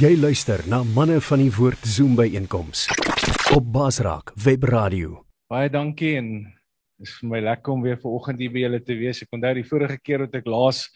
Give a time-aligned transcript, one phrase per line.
[0.00, 2.86] Jy luister na manne van die woord Zoom by einkoms
[3.52, 5.18] op Basraak Web Radio.
[5.52, 6.30] Baie dankie en
[7.04, 9.20] is vir my lekker om weer vanoggend hier by julle te wees.
[9.20, 10.86] Ek onthou die vorige keer wat ek laas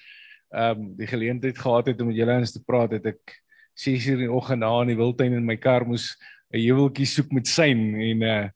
[0.55, 3.35] ehm um, die geleentheid gehad het om met julle eens te praat, het ek
[3.85, 6.15] 6:00 in die oggend daar in die wildtuin in my kar moes
[6.55, 8.49] 'n heuweltjie soek met sein en uh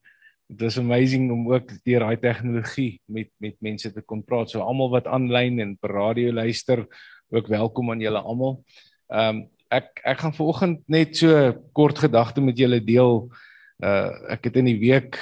[0.49, 4.49] dit is amazing om ook deur daai tegnologie met met mense te kon praat.
[4.49, 6.87] So almal wat aanlyn en per radio luister,
[7.29, 8.65] ook welkom aan julle almal.
[9.13, 11.31] Ehm um, ek ek gaan vanoggend net so
[11.77, 13.27] kort gedagte met julle deel.
[13.79, 15.19] Uh ek het in die week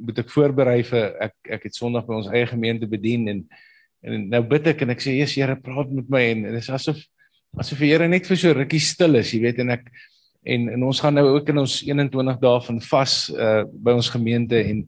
[0.00, 3.44] moet ek voorberei vir ek ek het Sondag by ons eie gemeente bedien en
[4.00, 6.70] en nou bid ek en ek sê Jesus Here praat met my en dit is
[6.72, 6.98] asof
[7.60, 9.86] asof die Here net vir so rukkie stil is, jy weet en ek
[10.48, 14.12] en en ons gaan nou ook in ons 21 dae van vas uh by ons
[14.12, 14.86] gemeente en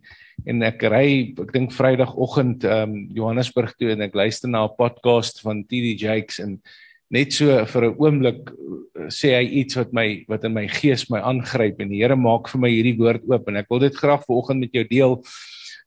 [0.48, 1.08] en ek ry
[1.44, 6.40] ek dink Vrydagoggend um Johannesburg toe en ek luister na 'n podcast van TD Jakes
[6.40, 6.58] en
[7.12, 11.10] net so vir 'n oomblik eh, sê hy iets wat my wat in my gees
[11.10, 13.94] my aangryp en die Here maak vir my hierdie woord oop en ek wil dit
[13.94, 15.20] graag vanoggend met jou deel.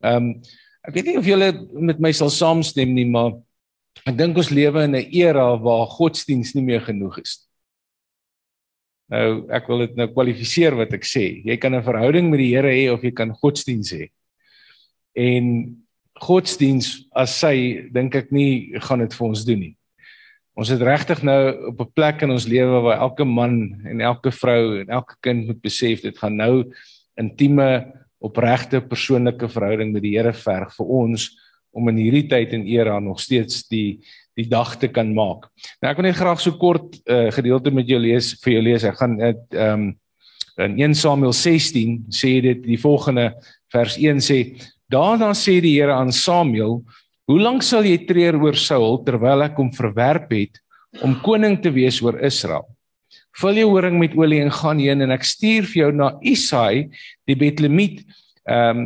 [0.03, 0.29] Ehm um,
[0.85, 1.49] ek weet nie of julle
[1.81, 3.33] met my sal saamstem nie, maar
[4.05, 7.41] ek dink ons lewe in 'n era waar godsdiens nie meer genoeg is.
[9.09, 11.41] Nou ek wil dit nou kwalifiseer wat ek sê.
[11.45, 14.09] Jy kan 'n verhouding met die Here hê of jy kan godsdiens hê.
[15.15, 15.77] En
[16.21, 19.75] godsdiens as sy dink ek nie gaan dit vir ons doen nie.
[20.55, 24.31] Ons het regtig nou op 'n plek in ons lewe waar elke man en elke
[24.31, 26.71] vrou en elke kind moet besef dit gaan nou
[27.19, 31.37] intieme opregte persoonlike verhouding met die Here verg vir ons
[31.75, 33.99] om in hierdie tyd en era nog steeds die
[34.35, 35.47] die dag te kan maak.
[35.81, 38.83] Nou ek wil net graag so kort uh, gedeelte met jou lees vir jou lees.
[38.83, 39.93] Ek gaan dit ehm um,
[40.55, 43.33] in 1 Samuel 16 sê dit die volgende
[43.73, 44.37] vers 1 sê
[44.87, 46.79] daarna sê die Here aan Samuel
[47.25, 50.59] Hoe lank sal jy treur oor Saul terwyl ek hom verwerp het
[51.01, 52.67] om koning te wees oor Israel?
[53.41, 56.85] Vul jou horing met olie en gaan heen en ek stuur vir jou na Isai
[57.25, 58.03] die Betlemiet.
[58.45, 58.85] Ehm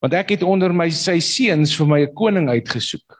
[0.00, 3.18] want ek het onder my sy seuns vir my 'n koning uitgesoek.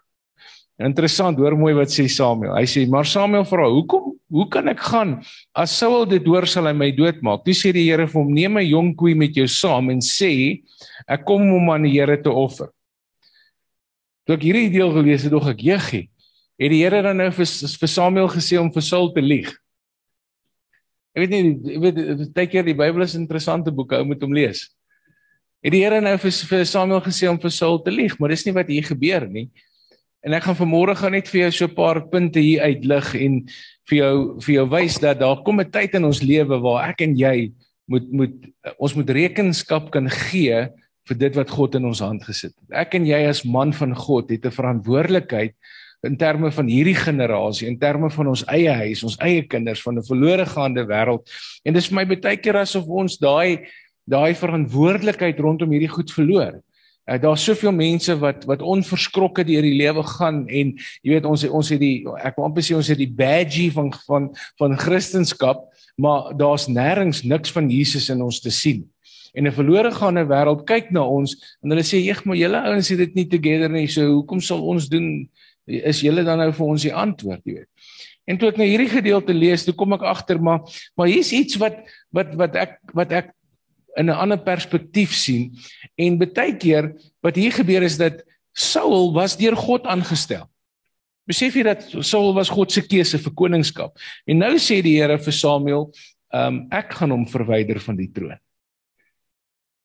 [0.80, 2.56] Interessant, hoor mooi wat sê Samuel.
[2.56, 4.16] Hy sê, "Maar Samuel vra, hoekom?
[4.30, 5.22] Hoe kan ek gaan
[5.54, 8.56] as Saul dit hoor sal hy my doodmaak?" Dis sê die Here vir hom, "Neem
[8.56, 10.62] 'n jong koei met jou saam en sê,
[11.06, 12.70] ek kom om aan die Here te offer."
[14.30, 16.06] Toe ek hierdie deel gelees het, dog ek, "Jeggie,
[16.54, 17.46] het die Here dan nou vir,
[17.80, 19.50] vir Samuel gesê om vir Saul te lieg?"
[21.16, 24.22] Ek weet nie, ek weet baie keer die Bybel is 'n interessante boek, ou moet
[24.22, 24.70] hom lees.
[25.64, 28.46] Het die Here nou vir, vir Samuel gesê om vir Saul te lieg, maar dis
[28.46, 29.50] nie wat hier gebeur nie.
[30.22, 33.48] En ek gaan vanmôre gaan net vir jou so 'n paar punte hier uitlig en
[33.88, 37.00] vir jou vir jou wys dat daar kom 'n tyd in ons lewe waar ek
[37.00, 37.52] en jy
[37.88, 38.34] moet moet
[38.78, 40.70] ons moet rekenskap kan gee
[41.08, 42.66] vir dit wat God in ons hand gesit het.
[42.86, 45.54] Ek en jy as man van God het 'n verantwoordelikheid
[46.02, 49.98] in terme van hierdie generasie, in terme van ons eie huis, ons eie kinders van
[49.98, 51.28] 'n verlore gaande wêreld.
[51.64, 53.66] En dis vir my baie keer asof ons daai
[54.08, 56.60] daai verantwoordelikheid rondom hierdie goed verloor.
[57.06, 61.44] Uh, Daar's soveel mense wat wat onverskrokke deur die lewe gaan en jy weet ons
[61.44, 65.66] ons het die ek wil amper sê ons het die badgie van van van Christendom,
[65.96, 68.88] maar daar's nêrens niks van Jesus in ons te sien
[69.34, 72.88] en 'n verlore gaande wêreld kyk na ons en hulle sê eeg maar julle ouens
[72.88, 75.28] het dit nie together nie so hoekom sal ons doen?
[75.66, 77.42] Is julle dan nou vir ons die antwoord?
[77.44, 77.68] Jy weet.
[78.26, 80.60] En toe ek nou hierdie gedeelte lees toe kom ek agter maar
[80.96, 81.78] maar hier's iets wat
[82.12, 83.32] wat wat ek wat ek
[83.98, 85.56] in 'n ander perspektief sien.
[85.98, 88.22] En baie keer wat hier gebeur is dat
[88.54, 90.46] Saul was deur God aangestel.
[91.26, 93.96] Besef jy dat Saul was God se keuse vir koningskap?
[94.26, 95.92] En nou sê die Here vir Samuel
[96.32, 98.38] um, ek gaan hom verwyder van die troon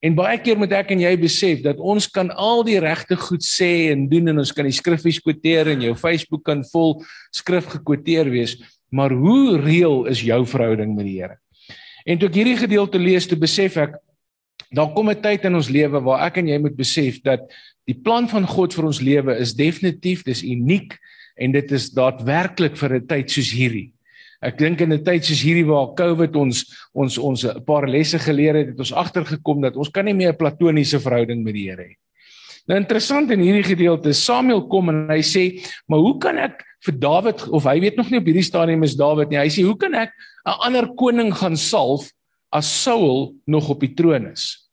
[0.05, 3.41] En baie keer moet ek en jy besef dat ons kan al die regte goed
[3.45, 6.99] sê en doen en ons kan die skriffies kwoteer en jou Facebook kan vol
[7.33, 8.53] skrif gekwoteer wees,
[8.93, 11.39] maar hoe reëel is jou verhouding met die Here?
[12.05, 13.97] En toe ek hierdie gedeelte lees, toe besef ek
[14.75, 17.41] daar kom 'n tyd in ons lewe waar ek en jy moet besef dat
[17.87, 20.93] die plan van God vir ons lewe is definitief, dis uniek
[21.37, 23.94] en dit is daadwerklik vir 'n tyd soos hierdie.
[24.41, 28.19] Ek dink in 'n tyd soos hierdie waar COVID ons ons ons 'n paar lesse
[28.19, 31.69] geleer het, het ons agtergekom dat ons kan nie meer 'n platoniese verhouding met die
[31.69, 31.95] Here hê.
[32.67, 36.99] Nou interessant in hierdie gedeelte, Samuel kom en hy sê, "Maar hoe kan ek vir
[37.01, 39.39] Dawid of hy weet nog nie op hierdie stadium is Dawid nie.
[39.39, 40.11] Hy sê, "Hoe kan ek
[40.45, 42.11] 'n ander koning gaan salf
[42.51, 44.64] as Saul nog op die troon is?"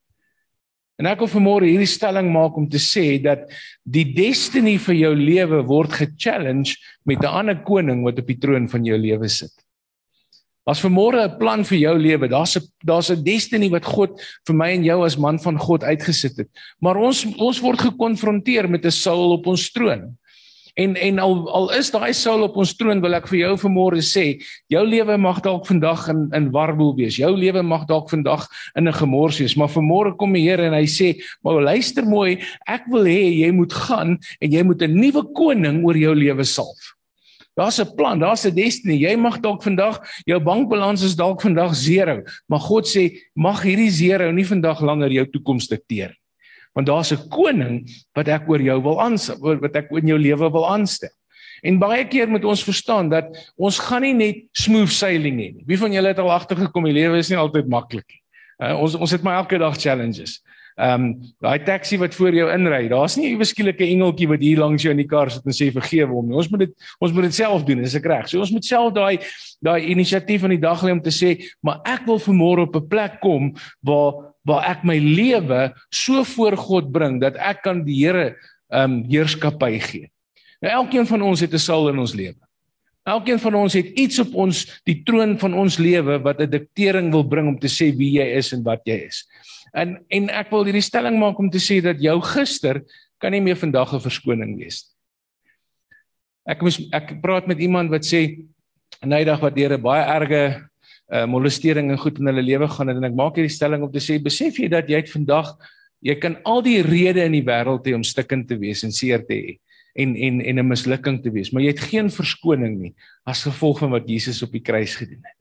[1.03, 3.49] En ek wil vanmôre hierdie stelling maak om te sê dat
[3.83, 8.69] die destiny vir jou lewe word ge-challenge met 'n ander koning wat op die troon
[8.71, 9.51] van jou lewe sit.
[10.65, 14.55] As vanmôre 'n plan vir jou lewe, daar's 'n daar's 'n destiny wat God vir
[14.55, 16.49] my en jou as man van God uitgesit het.
[16.81, 20.17] Maar ons ons word gekonfronteer met 'n Saul op ons troon.
[20.75, 24.01] En en al al is daai Saul op ons troon wil ek vir jou vanmôre
[24.01, 24.39] sê,
[24.73, 27.19] jou lewe mag dalk vandag in in warboel wees.
[27.21, 28.47] Jou lewe mag dalk vandag
[28.79, 32.41] in 'n gemors wees, maar vanmôre kom die Here en hy sê, "Maar luister mooi,
[32.67, 36.45] ek wil hê jy moet gaan en jy moet 'n nuwe koning oor jou lewe
[36.45, 36.97] salf."
[37.55, 38.97] Daar's 'n plan, daar's 'n destiny.
[38.97, 43.91] Jy mag dalk vandag jou bankbalans is dalk vandag 0, maar God sê mag hierdie
[43.91, 46.22] 0 nie vandag langer jou toekoms dikteer nie
[46.73, 49.17] want daar's 'n koning wat ek oor jou wil aan
[49.61, 51.11] wat ek in jou lewe wil aanstel.
[51.63, 55.65] En baie keer moet ons verstaan dat ons gaan nie net smooth sailing hê nie.
[55.67, 58.21] Wie van julle het al agtergekom die lewe is nie altyd maklik nie.
[58.63, 60.41] Uh, ons ons het maar elke dag challenges.
[60.81, 64.59] Ehm um, daai taxi wat voor jou inry, daar's nie 'n eweskieelike engeltjie wat hier
[64.59, 66.37] langs jou in die kar sit en sê vergewe hom nie.
[66.37, 68.29] Ons moet dit ons moet dit self doen, is ek reg?
[68.29, 69.19] So ons moet self daai
[69.61, 72.89] daai inisiatief van die dag lê om te sê, maar ek wil vanmôre op 'n
[72.89, 78.05] plek kom waar waar ek my lewe so voor God bring dat ek kan die
[78.05, 78.35] Here
[78.71, 80.11] ehm um, heerskappy gee.
[80.63, 82.41] Nou elkeen van ons het 'n Saul in ons lewe.
[83.03, 87.11] Elkeen van ons het iets op ons die troon van ons lewe wat 'n diktering
[87.11, 89.27] wil bring om te sê wie jy is en wat jy is.
[89.73, 92.83] En en ek wil hierdie stelling maak om te sê dat jou gister
[93.19, 94.93] kan nie meer vandag 'n verskoning wees nie.
[96.53, 98.45] Ek moes ek praat met iemand wat sê
[99.01, 100.43] nydag wat deur 'n baie erge
[101.13, 104.03] uh, molestering en goed in hulle lewe gaan en ek maak hierdie stelling om te
[104.03, 105.57] sê besef jy dat jy het vandag
[106.03, 109.23] jy kan al die redes in die wêreld hê om stikkend te wees en seer
[109.27, 109.59] te hê
[109.95, 113.79] en en en 'n mislukking te wees maar jy het geen verskoning nie as gevolg
[113.79, 115.39] van wat Jesus op die kruis gedoen het.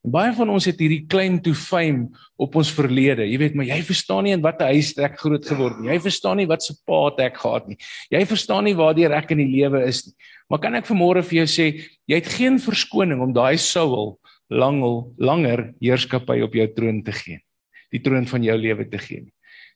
[0.00, 2.08] En baie van ons het hierdie claim to fame
[2.40, 3.26] op ons verlede.
[3.28, 5.90] Jy weet, maar jy verstaan nie in watter huis ek groot geword het nie.
[5.92, 7.76] Jy verstaan nie wat se pa ek gehad nie.
[8.14, 10.14] Jy verstaan nie waar ek in die lewe is nie.
[10.48, 11.66] Maar kan ek vanmôre vir jou sê,
[12.08, 14.16] jy het geen verskoning om daai Saul
[14.50, 17.38] langel langer heerskappy op jou troon te gee.
[17.92, 19.28] Die troon van jou lewe te gee.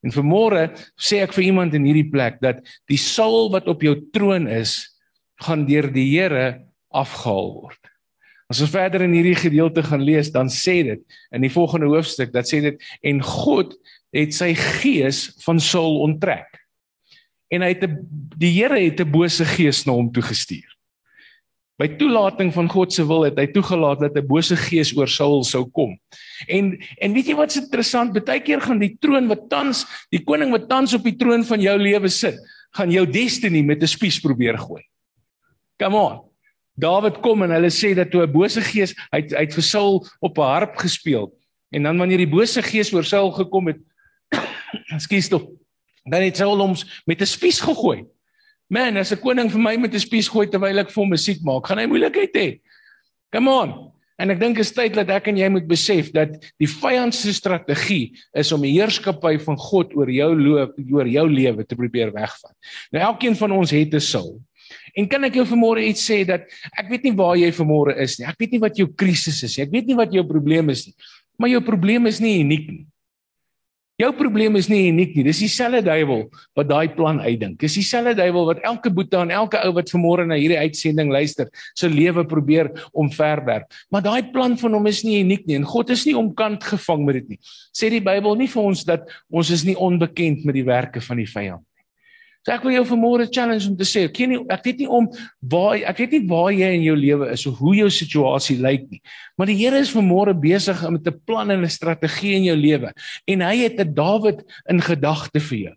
[0.04, 3.94] En vanmôre sê ek vir iemand in hierdie plek dat die Saul wat op jou
[4.12, 4.80] troon is,
[5.44, 7.93] gaan deur die Here afgehaal word.
[8.54, 11.00] As ons verder in hierdie gedeelte gaan lees, dan sê dit
[11.34, 13.72] in die volgende hoofstuk dat sê dit en God
[14.14, 16.60] het sy gees van Saul onttrek.
[17.50, 17.82] En hy het
[18.38, 20.70] die Here het 'n bose gees na hom toe gestuur.
[21.82, 25.42] By toelating van God se wil het hy toegelaat dat 'n bose gees oor Saul
[25.42, 25.98] sou kom.
[26.46, 28.14] En en weet jy wat's interessant?
[28.14, 31.76] Partykeer gaan die troon wat tans, die koning wat tans op die troon van jou
[31.78, 32.38] lewe sit,
[32.70, 34.82] gaan jou destiny met 'n spies probeer gooi.
[35.76, 36.33] Come on.
[36.74, 40.06] Dawid kom en hulle sê dat toe 'n bose gees hy hy het vir Saul
[40.20, 41.32] op 'n harp gespeel.
[41.70, 43.78] En dan wanneer die bose gees oor Saul gekom het,
[45.06, 45.46] skuis tog,
[46.04, 46.74] dan het Saul hom
[47.06, 48.04] met 'n spies gegooi.
[48.68, 51.42] Man, as 'n koning vir my met 'n spies gooi terwyl ek vir hom musiek
[51.42, 52.60] maak, gaan hy moeilikheid hê.
[53.30, 53.94] Come on.
[54.16, 57.32] En ek dink is tyd dat ek en jy moet besef dat die vyand se
[57.34, 62.12] strategie is om die heerskappy van God oor jou loop, oor jou lewe te probeer
[62.14, 62.54] wegvat.
[62.94, 64.40] Nou elkeen van ons het 'n sul.
[64.94, 66.46] En kan ek jou vanmôre iets sê dat
[66.78, 68.28] ek weet nie waar jy vanmôre is nie.
[68.30, 69.66] Ek weet nie wat jou krisis is nie.
[69.66, 70.94] Ek weet nie wat jou probleem is nie.
[71.38, 72.84] Maar jou probleem is nie uniek nie.
[73.98, 75.22] Jou probleem is nie uniek nie.
[75.28, 76.24] Dis dieselfde duiwel
[76.58, 77.60] wat daai plan uitdink.
[77.62, 81.50] Dis dieselfde duiwel wat elke boetie en elke ou wat vanmôre na hierdie uitsending luister,
[81.78, 83.70] se lewe probeer omverwerp.
[83.94, 87.06] Maar daai plan van hom is nie uniek nie en God is nie omkant gevang
[87.06, 87.40] met dit nie.
[87.74, 91.22] Sê die Bybel nie vir ons dat ons is nie onbekend met die werke van
[91.22, 91.62] die vyand
[92.44, 95.06] So ek wil jou vanmôre challenge om te sê, weet nie ek weet nie om
[95.40, 98.84] waar ek weet nie waar jy in jou lewe is of hoe jou situasie lyk
[98.90, 99.00] nie.
[99.38, 102.92] Maar die Here is vanmôre besig met 'n plan en 'n strategie in jou lewe
[103.26, 105.76] en hy het 'n Dawid in gedagte vir jou.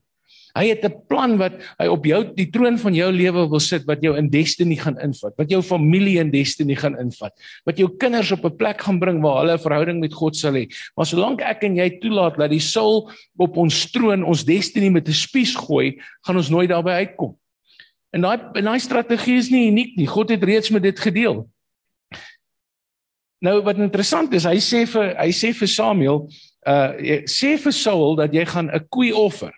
[0.58, 3.86] Hy het 'n plan wat hy op jou die troon van jou lewe wil sit
[3.86, 7.34] wat jou in destiny gaan invat, wat jou familie in destiny gaan invat,
[7.66, 10.54] wat jou kinders op 'n plek gaan bring waar hulle 'n verhouding met God sal
[10.54, 10.68] hê.
[10.96, 15.08] Maar solank ek en jy toelaat dat die soul op ons troon ons destiny met
[15.08, 17.38] 'n spies gooi, gaan ons nooit daarby uitkom.
[18.14, 20.08] En daai en daai strategie is nie uniek nie.
[20.08, 21.48] God het reeds met dit gedeel.
[23.40, 26.24] Nou wat interessant is, hy sê vir hy sê vir Samuel,
[26.66, 29.54] uh sê vir Saul dat jy gaan 'n koei offer.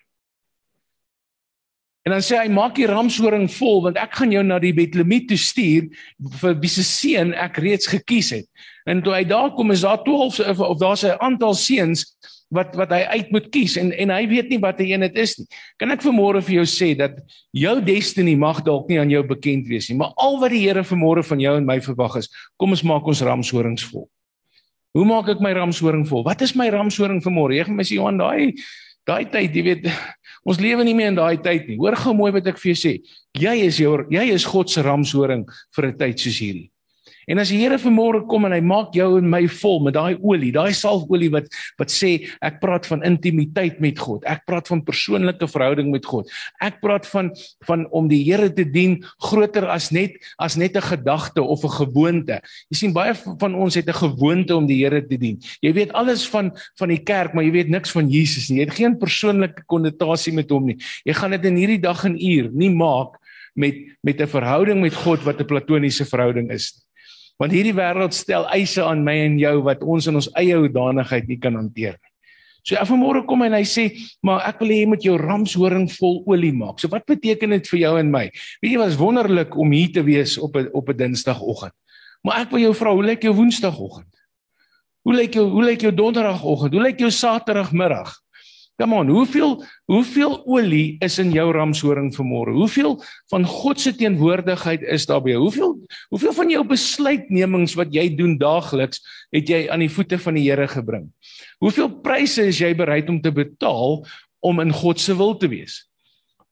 [2.10, 5.28] En dan sê hy maak die ramshoring vol want ek gaan jou na die Betlemiet
[5.30, 5.92] toe stuur
[6.42, 8.48] vir wie se seun ek reeds gekies het.
[8.90, 12.08] En toe hy daar kom is daar 12 of daar's 'n aantal seuns
[12.50, 15.22] wat wat hy uit moet kies en en hy weet nie wat hy een dit
[15.22, 15.46] is nie.
[15.78, 17.14] Kan ek vanmôre vir jou sê dat
[17.54, 20.82] jou destiny mag dalk nie aan jou bekend wees nie, maar al wat die Here
[20.82, 24.10] vanmôre van jou en my verwag is, kom ons maak ons ramshorings vol.
[24.98, 26.24] Hoe maak ek my ramshoring vol?
[26.24, 27.54] Wat is my ramshoring vanmôre?
[27.54, 28.56] Jy gaan my sê Johan, daai
[29.06, 29.88] daai tyd, jy weet,
[30.46, 31.78] ons lewe nie meer in daai tyd nie.
[31.78, 32.94] Hoor gou mooi wat ek vir jou sê.
[33.38, 36.70] Jy is jou jy is God se ramshoring vir 'n tyd soos hierdie.
[37.28, 40.16] En as die Here vanmôre kom en hy maak jou en my vol met daai
[40.22, 41.50] olie, daai salfolie wat
[41.80, 42.12] wat sê
[42.46, 44.24] ek praat van intimiteit met God.
[44.30, 46.30] Ek praat van persoonlike verhouding met God.
[46.64, 47.34] Ek praat van
[47.68, 51.76] van om die Here te dien groter as net as net 'n gedagte of 'n
[51.84, 52.42] gewoonte.
[52.70, 55.40] Jy sien baie van ons het 'n gewoonte om die Here te dien.
[55.62, 58.60] Jy weet alles van van die kerk, maar jy weet niks van Jesus nie.
[58.60, 60.78] Jy het geen persoonlike konnotasie met hom nie.
[61.06, 63.20] Jy gaan dit in hierdie dag en uur nie maak
[63.56, 66.89] met met 'n verhouding met God wat 'n platoniese verhouding is nie.
[67.40, 71.28] Want hierdie wêreld stel eise aan my en jou wat ons in ons eie hoedanigheid
[71.28, 72.10] nie kan hanteer nie.
[72.68, 75.90] So af vanmôre kom en hy sê, "Maar ek wil hê jy moet jou ramshoring
[75.92, 78.30] vol olie maak." So wat beteken dit vir jou en my?
[78.62, 81.74] Weet jy wat is wonderlik om hier te wees op 'n op 'n Dinsdagoggend.
[82.24, 84.14] Maar ek wil jou vra, hoe lyk jou Woensdagoggend?
[85.04, 86.74] Hoe lyk jou hoe lyk jou Donderdagoggend?
[86.74, 88.20] Hoe lyk jou Saterdagmiddag?
[88.80, 89.58] Kom aan, hoeveel
[89.92, 92.54] hoeveel olie is in jou ramshoring vanmôre?
[92.56, 92.94] Hoeveel
[93.28, 95.42] van God se teenwoordigheid is daar by jou?
[95.50, 95.74] Hoeveel
[96.14, 99.04] hoeveel van jou besluitnemings wat jy doen daagliks
[99.36, 101.10] het jy aan die voete van die Here gebring?
[101.60, 104.00] Hoeveel pryse is jy bereid om te betaal
[104.40, 105.82] om in God se wil te wees?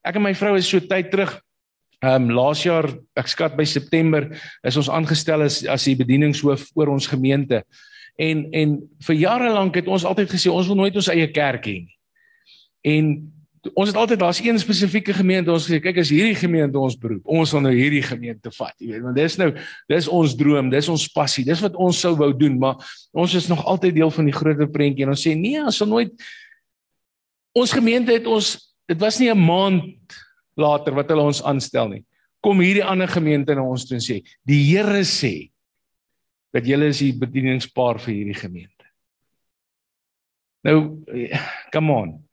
[0.04, 1.38] Ek en my vrou is so tyd terug
[2.06, 2.86] Ehm um, laas jaar,
[3.18, 4.28] ek skat by September,
[4.62, 7.64] is ons aangestel as as die bedieningshoof oor ons gemeente.
[8.22, 8.76] En en
[9.08, 11.97] vir jare lank het ons altyd gesê ons wil nooit ons eie kerk hê nie.
[12.88, 13.10] En
[13.74, 17.26] ons het altyd daar's een spesifieke gemeente ons sê kyk as hierdie gemeente ons beroep,
[17.28, 19.50] ons wil nou hierdie gemeente vat, jy weet, want dis nou
[19.92, 22.80] dis ons droom, dis ons passie, dis wat ons sou wou doen, maar
[23.12, 25.90] ons is nog altyd deel van die groter prentjie en ons sê nee, ons sal
[25.92, 26.14] nooit
[27.58, 28.54] ons gemeente het ons
[28.88, 30.16] dit was nie 'n maand
[30.56, 32.06] later wat hulle ons aanstel nie.
[32.42, 35.52] Kom hierdie ander gemeente na ons toe en sê, die Here sê
[36.54, 38.86] dat julle is die bedieningspaar vir hierdie gemeente.
[40.64, 41.04] Nou,
[41.72, 42.27] come on.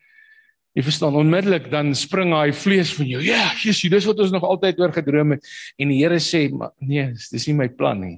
[0.75, 3.21] Jy verstaan onmiddellik dan spring hy vlees van jou.
[3.23, 6.73] Ja, Jesus, dis wat ons nog altyd oor gedroom het en die Here sê, maar
[6.83, 8.17] nee, dis nie my plan nie.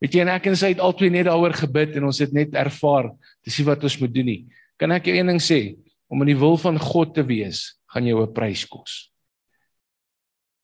[0.00, 2.56] Weet jy en ek en sy het albei net daaroor gebid en ons het net
[2.56, 3.10] ervaar
[3.44, 4.40] dis nie wat ons moet doen nie.
[4.80, 5.76] Kan ek jou een ding sê?
[6.08, 9.10] Om in die wil van God te wees, gaan jou 'n prys kos.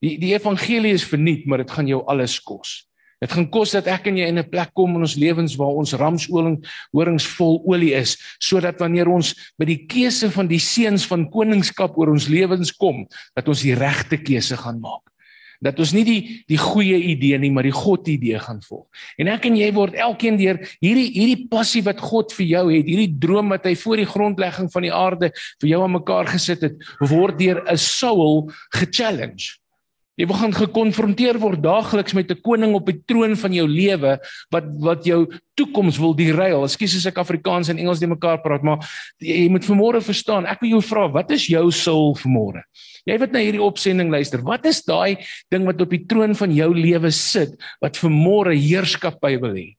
[0.02, 2.88] Die die evangelie is verniet, maar dit gaan jou alles kos.
[3.22, 5.78] Dit gaan kos dat ek en jy in 'n plek kom in ons lewens waar
[5.78, 6.58] ons ramsoling
[6.90, 11.96] horings vol olie is, sodat wanneer ons by die keuse van die seuns van koningskap
[11.96, 15.06] oor ons lewens kom, dat ons die regte keuse gaan maak.
[15.62, 18.88] Dat ons nie die die goeie idee nie, maar die God idee gaan volg.
[19.16, 22.86] En ek en jy word elkeen deur hierdie hierdie passie wat God vir jou het,
[22.90, 25.30] hierdie droom wat hy voor die grondlegging van die aarde
[25.62, 29.61] vir jou aan mekaar gesit het, word deur 'n Saul ge-challenge.
[30.20, 34.18] Jy gaan gekonfronteer word daagliks met 'n koning op die troon van jou lewe
[34.52, 35.26] wat wat jou
[35.56, 36.64] toekoms wil derail.
[36.64, 38.78] Ekskuus as ek Afrikaans en Engels die mekaar praat, maar
[39.18, 40.44] jy moet vanmôre verstaan.
[40.46, 42.62] Ek wil jou vra, wat is jou sul vanmôre?
[43.06, 45.16] Jy wat na hierdie opsending luister, wat is daai
[45.50, 49.76] ding wat op die troon van jou lewe sit wat vanmôre heerskappy wil hê?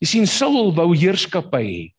[0.00, 1.92] Jy sien Saul wou heerskappy hê.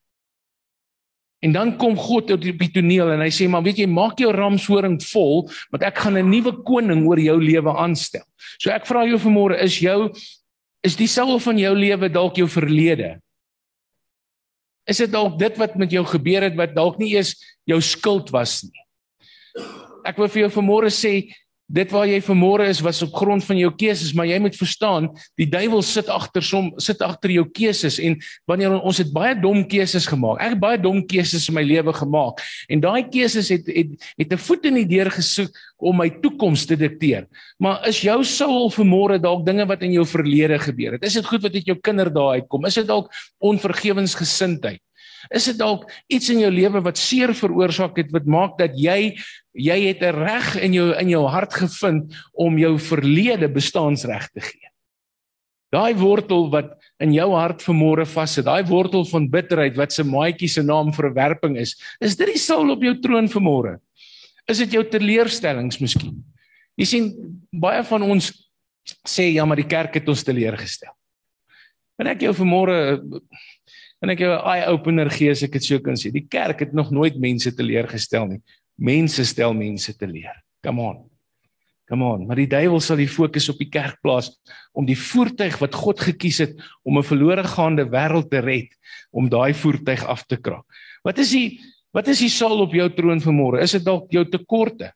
[1.43, 4.31] En dan kom God op die toneel en hy sê maar weet jy maak jou
[4.31, 8.23] ramshoring vol want ek gaan 'n nuwe koning oor jou lewe aanstel.
[8.59, 10.13] So ek vra jou vanmôre is jou
[10.83, 13.19] is die sel van jou lewe dalk jou verlede?
[14.87, 17.35] Is dit dalk dit wat met jou gebeur het wat dalk nie eens
[17.65, 18.83] jou skuld was nie?
[20.05, 21.31] Ek wil vir jou vanmôre sê
[21.71, 25.09] dit waar jy vanmôre is was op grond van jou keuses, maar jy moet verstaan,
[25.39, 28.17] die duiwel sit agter som sit agter jou keuses en
[28.49, 30.41] wanneer ons het baie dom keuses gemaak.
[30.43, 34.33] Ek het baie dom keuses in my lewe gemaak en daai keuses het het het
[34.33, 37.27] 'n voet in die deur gesoek om my toekoms te dikteer.
[37.59, 41.03] Maar is jou soul vanmôre dalk dinge wat in jou verlede gebeur het?
[41.03, 42.65] Is dit goed wat uit jou kinderdae uitkom?
[42.65, 44.81] Is dit dalk onvergewensgesindheid?
[45.31, 49.15] Is dit dalk iets in jou lewe wat seer veroorsaak het wat maak dat jy
[49.53, 54.41] jy het 'n reg in jou in jou hart gevind om jou verlede bestaansreg te
[54.41, 54.69] gee.
[55.71, 60.49] Daai wortel wat in jou hart vermore vassit, daai wortel van bitterheid wat se maatjie
[60.49, 63.79] se naam verwerping is, is dit die saal op jou troon vermore?
[64.47, 66.23] Is dit jou teleurstellings miskien?
[66.77, 67.09] Jy sien
[67.51, 68.31] baie van ons
[69.07, 70.91] sê ja, maar die kerk het ons teleurgestel.
[72.01, 73.01] En ek jou vermore
[74.03, 76.11] en ek jou 'n eye opener gee as ek dit so kan sê.
[76.11, 78.41] Die kerk het nog nooit mense teleurgestel nie.
[78.77, 80.43] Mense stel mense te leer.
[80.61, 81.09] Come on.
[81.89, 84.31] Come on, maar die duiwel sal die fokus op die kerk plaas
[84.73, 88.71] om die voertuig wat God gekies het om 'n verlore gaande wêreld te red,
[89.11, 90.65] om daai voertuig af te kraak.
[91.03, 91.59] Wat is die
[91.93, 93.61] wat is die saal op jou troon vanmôre?
[93.61, 94.91] Is dit dalk jou tekorte?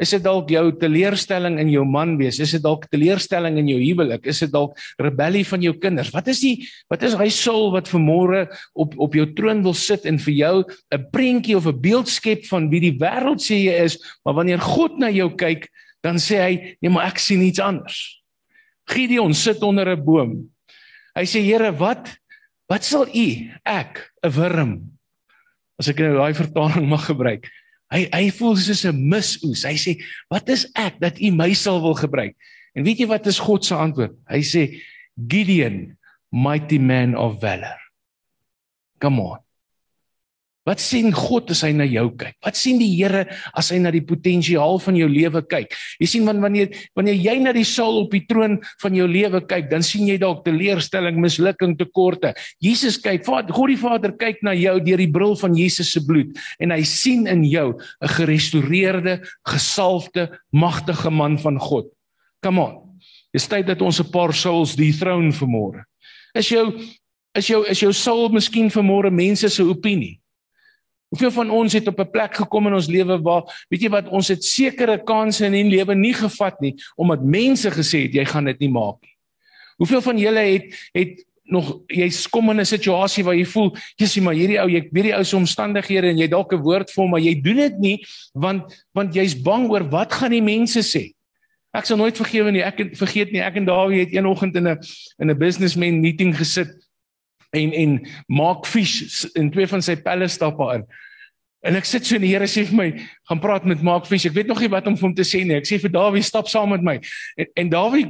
[0.00, 2.38] Is dit dalk jou teleurstelling in jou man wees?
[2.40, 4.24] Is dit dalk teleurstelling in jou huwelik?
[4.26, 6.12] Is dit dalk rebellie van jou kinders?
[6.14, 6.54] Wat is die
[6.90, 10.56] wat is hy soul wat vanmôre op op jou troon wil sit en vir jou
[10.64, 14.60] 'n prentjie of 'n beeld skep van wie die wêreld sê jy is, maar wanneer
[14.60, 15.68] God na jou kyk,
[16.02, 18.22] dan sê hy, "Nee, maar ek sien iets anders."
[18.88, 20.50] Gideon sit onder 'n boom.
[21.14, 22.16] Hy sê Here, wat
[22.68, 24.92] wat sal u ek 'n wurm
[25.78, 27.48] as ek nou daai vertaling mag gebruik.
[27.92, 29.64] Hy hy voel soos 'n misoes.
[29.68, 32.36] Hy sê, "Wat is ek dat u my sal wil gebruik?"
[32.74, 34.16] En weet jy wat is God se antwoord?
[34.28, 34.80] Hy sê,
[35.28, 35.98] "Gideon,
[36.32, 37.78] mighty man of valor."
[38.98, 39.38] Come on.
[40.62, 42.36] Wat sien God as hy na jou kyk?
[42.46, 43.24] Wat sien die Here
[43.58, 45.74] as hy na die potensiaal van jou lewe kyk?
[45.98, 49.66] Jy sien wanneer wanneer jy na die Saul op die troon van jou lewe kyk,
[49.72, 52.30] dan sien jy dalk teleurstelling, mislukking, tekorte.
[52.62, 56.38] Jesus kyk, God die Vader kyk na jou deur die bril van Jesus se bloed
[56.62, 61.90] en hy sien in jou 'n gerestoreerde, gesalfde, magtige man van God.
[62.42, 62.98] Come on.
[63.34, 65.84] Dis tyd dat ons 'n paar souls die troon vermoor.
[66.34, 66.78] Is jou
[67.34, 70.21] is jou is jou soul miskien vermoor mense se opinie?
[71.12, 74.08] Hoeveel van ons het op 'n plek gekom in ons lewe waar weet jy wat
[74.08, 78.24] ons het sekere kansse in die lewe nie gevat nie omdat mense gesê het jy
[78.24, 79.12] gaan dit nie maak nie.
[79.76, 84.22] Hoeveel van julle het het nog jy's kom in 'n situasie waar jy voel jissie
[84.22, 87.02] maar hierdie ou jy weet die ou se omstandighede en jy dalk 'n woord vir
[87.02, 90.80] hom maar jy doen dit nie want want jy's bang oor wat gaan die mense
[90.80, 91.12] sê.
[91.74, 92.62] Ek sal nooit vergewe nie.
[92.62, 94.78] Ek vergeet nie ek en Dawie het een oggend in 'n
[95.18, 96.81] in 'n businessman meeting gesit
[97.52, 100.86] en en maak vis in twee van sy pelle stap in.
[101.62, 102.88] En ek sit so die Here sê vir my,
[103.30, 104.26] gaan praat met Mark Fish.
[104.26, 105.60] Ek weet nog nie wat om vir hom te sê nie.
[105.60, 106.96] Ek sê vir Dawie stap saam met my.
[107.38, 108.08] En en Dawie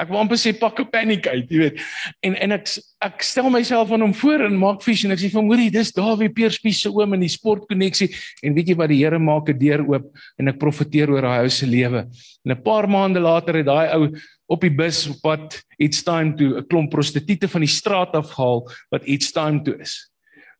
[0.00, 1.80] ek wou amper sê pak 'n paniek uit, jy weet.
[2.22, 2.68] En en ek
[3.00, 5.92] ek stel myself aan hom voor en Mark Fish en ek sê hom, hoorie, dis
[5.92, 8.10] Dawie Peerspie se oom in die sportkonneksie
[8.42, 11.42] en weet jy wat die Here maak 'n deur oop en ek profeteer oor daai
[11.44, 12.06] ou se lewe.
[12.44, 14.12] En 'n paar maande later het daai ou
[14.48, 18.66] op die bus op pad iets time toe 'n klomp prostituie van die straat afhaal
[18.90, 20.10] wat iets time toe is.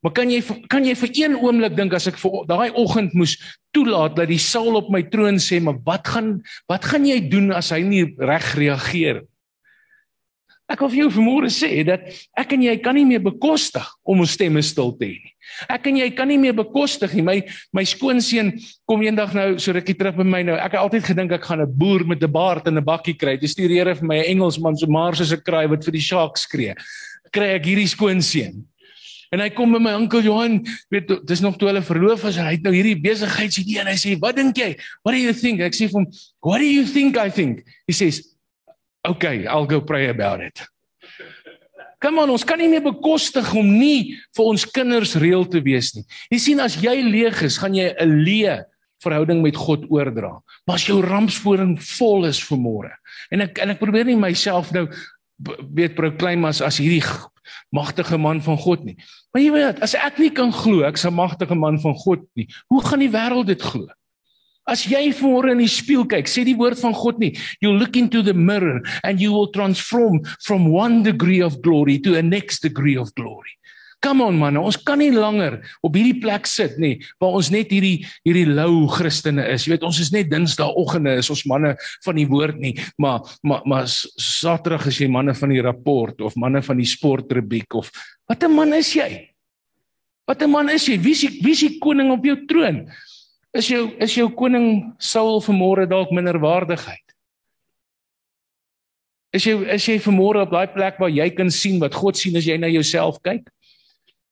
[0.01, 0.41] Maar kan jy
[0.73, 3.37] kan jy vir een oomblik dink as ek vir daai oggend moes
[3.77, 6.39] toelaat dat die Saul op my troon sê, maar wat gaan
[6.73, 9.21] wat gaan jy doen as hy nie reg reageer?
[10.71, 12.05] Ek wil vir jou vanmôre sê dat
[12.39, 15.33] ek en jy kan nie meer bekostig om ons stemme stil te hê nie.
[15.67, 17.25] Ek en jy kan nie meer bekostig nie.
[17.27, 17.37] My
[17.75, 18.53] my skoonseun
[18.89, 20.55] kom eendag nou so rukkie terug by my nou.
[20.55, 23.37] Ek het altyd gedink ek gaan 'n boer met 'n baard en 'n bakkie kry.
[23.37, 26.07] Dis die Here vir my 'n Engelsman so maar soos 'n kraai wat vir die
[26.07, 26.75] sharks skree.
[27.33, 28.65] Kry ek hierdie skoonseun.
[29.33, 32.47] En hy kom by my oom Johan, weet dis nog toe hulle verloof was en
[32.47, 34.77] hy het nou hierdie besigheidsidee en hy sê, "Wat dink jy?
[35.05, 36.07] What do you think?" Ek sê vir hom,
[36.43, 38.30] "What do you think I think?" He says,
[39.09, 40.67] "Okay, I'll go pray about it."
[42.01, 45.93] Kom aan, ons kan nie meer bekostig om nie vir ons kinders reël te wees
[45.95, 46.05] nie.
[46.33, 48.65] Jy sien as jy leeg is, gaan jy 'n leë
[49.05, 50.41] verhouding met God oordra.
[50.67, 52.93] Maar as jou rampsporing vol is vir môre.
[53.31, 54.89] En ek en ek probeer nie myself nou
[55.77, 57.05] weet proclaim as as hierdie
[57.73, 58.97] magtige man van God nie.
[59.33, 62.49] Maar jy weet, as ek nie kan glo ek's 'n magtige man van God nie,
[62.69, 63.89] hoe gaan die wêreld dit glo?
[64.69, 67.97] As jy voor in die spieël kyk, sê die woord van God nie, you look
[67.97, 72.63] into the mirror and you will transform from one degree of glory to a next
[72.63, 73.57] degree of glory.
[74.01, 77.69] Come on man, ons kan nie langer op hierdie plek sit nie waar ons net
[77.69, 79.67] hierdie hierdie lou Christene is.
[79.67, 81.75] Jy weet, ons is net Dinsdagoggende is ons manne
[82.07, 86.39] van die woord nie, maar maar maar Saterdag is jy manne van die rapport of
[86.41, 87.93] manne van die sportrubriek of
[88.25, 89.29] wat 'n man is jy?
[90.27, 90.97] Wat 'n man is jy?
[90.97, 92.89] Wie is die, wie is die koning op jou troon?
[93.57, 97.07] Is jou is jou koning Saul vanmôre dalk minderwaardigheid?
[99.35, 102.39] Is jy is jy vanmôre op daai plek waar jy kan sien wat God sien
[102.39, 103.49] as jy na jouself kyk?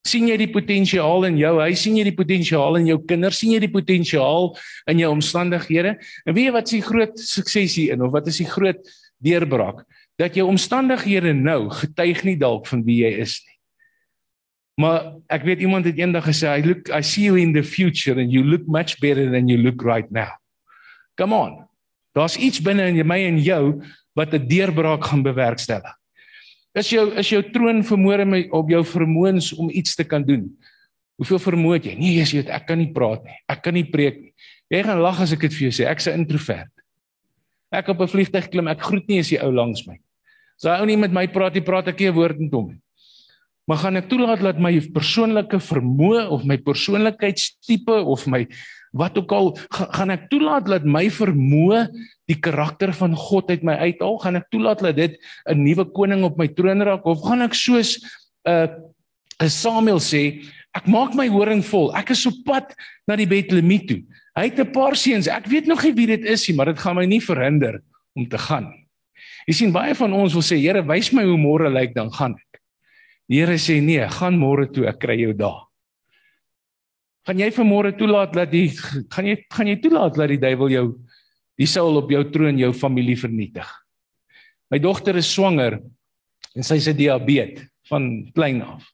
[0.07, 1.83] sien jy die potensiaal in jou huis?
[1.83, 3.41] Sien jy die potensiaal in jou kinders?
[3.41, 4.53] Sien jy die potensiaal
[4.89, 5.95] in jou omstandighede?
[6.25, 8.79] En weet jy wat is die groot sukses hier in of wat is die groot
[9.25, 9.83] deurbraak?
[10.19, 13.58] Dat jou omstandighede nou getuig nie dalk van wie jy is nie
[14.79, 18.15] maar ek weet iemand het eendag gesê i look i see you in the future
[18.15, 20.31] and you look much better than you look right now
[21.19, 21.59] come on
[22.15, 23.81] daar's iets binne in my en jou
[24.15, 25.99] wat 'n deurbraak gaan bewerkstellig
[26.77, 30.45] Is jou is jou troon vermoere op jou vermoëns om iets te kan doen?
[31.19, 31.95] Hoeveel vermoë het jy?
[31.97, 33.37] Nee, jy sê ek kan nie praat nie.
[33.49, 34.33] Ek kan nie preek nie.
[34.69, 35.87] Jy gaan lag as ek dit vir jou sê.
[35.89, 36.71] Ek's 'n introvert.
[37.73, 39.97] Ek op 'n vliegtuig klim, ek groet nie as die ou langs my.
[40.57, 42.67] As hy ou nie met my praat nie, praat ek nie 'n woord met hom
[42.69, 42.81] nie.
[43.69, 48.47] Maar gaan ek toelaat dat my persoonlike vermoë of my persoonlikheidstipe of my
[48.97, 49.51] wat ook al
[49.93, 51.83] gaan ek toelaat dat my vermoë
[52.25, 54.17] die karakter van God uit my uithaal?
[54.23, 57.05] Gaan ek toelaat dat dit 'n nuwe koning op my troon raak?
[57.05, 58.01] Of gaan ek soos
[58.45, 58.67] 'n uh,
[59.37, 60.41] 'n Samuel sê
[60.73, 61.93] ek maak my horing vol.
[61.93, 62.73] Ek is op pad
[63.05, 64.01] na die Betlehem toe.
[64.33, 65.29] Hy het 'n paar seuns.
[65.29, 67.81] Ek weet nog nie wie dit is nie maar dit gaan my nie verhinder
[68.17, 68.73] om te gaan
[69.49, 72.35] jy sien baie van ons wil sê Here wys my hoe môre lyk dan gaan
[72.37, 72.48] ek
[73.29, 75.69] die Here sê nee gaan môre toe ek kry jou daar
[77.29, 80.85] Gaan jy vanmôre toelaat dat die gaan jy gaan jy toelaat dat die duiwel jou
[81.59, 83.67] die Saul op jou troon jou familie vernietig?
[84.73, 85.77] My dogter is swanger
[86.55, 88.85] en sy het diabetes van klein af.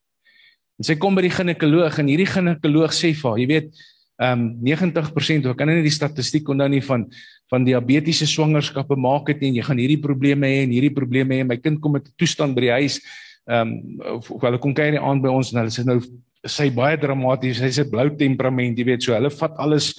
[0.79, 3.69] En sy kom by die ginekoloog en hierdie ginekoloog sê vir haar, jy weet,
[4.15, 7.07] ehm um, 90% ek kan nie die statistiek onthou nie van
[7.51, 11.47] van diabetiese swangerskappe maak dit en jy gaan hierdie probleme hê en hierdie probleme hê.
[11.47, 12.99] My kind kom met 'n toestand by die huis.
[13.45, 15.99] Ehm um, hulle kom kyk aan by ons en hulle sê nou
[16.45, 19.93] sy baie dramaties, sy's 'n blou temperament, jy weet, so hulle vat alles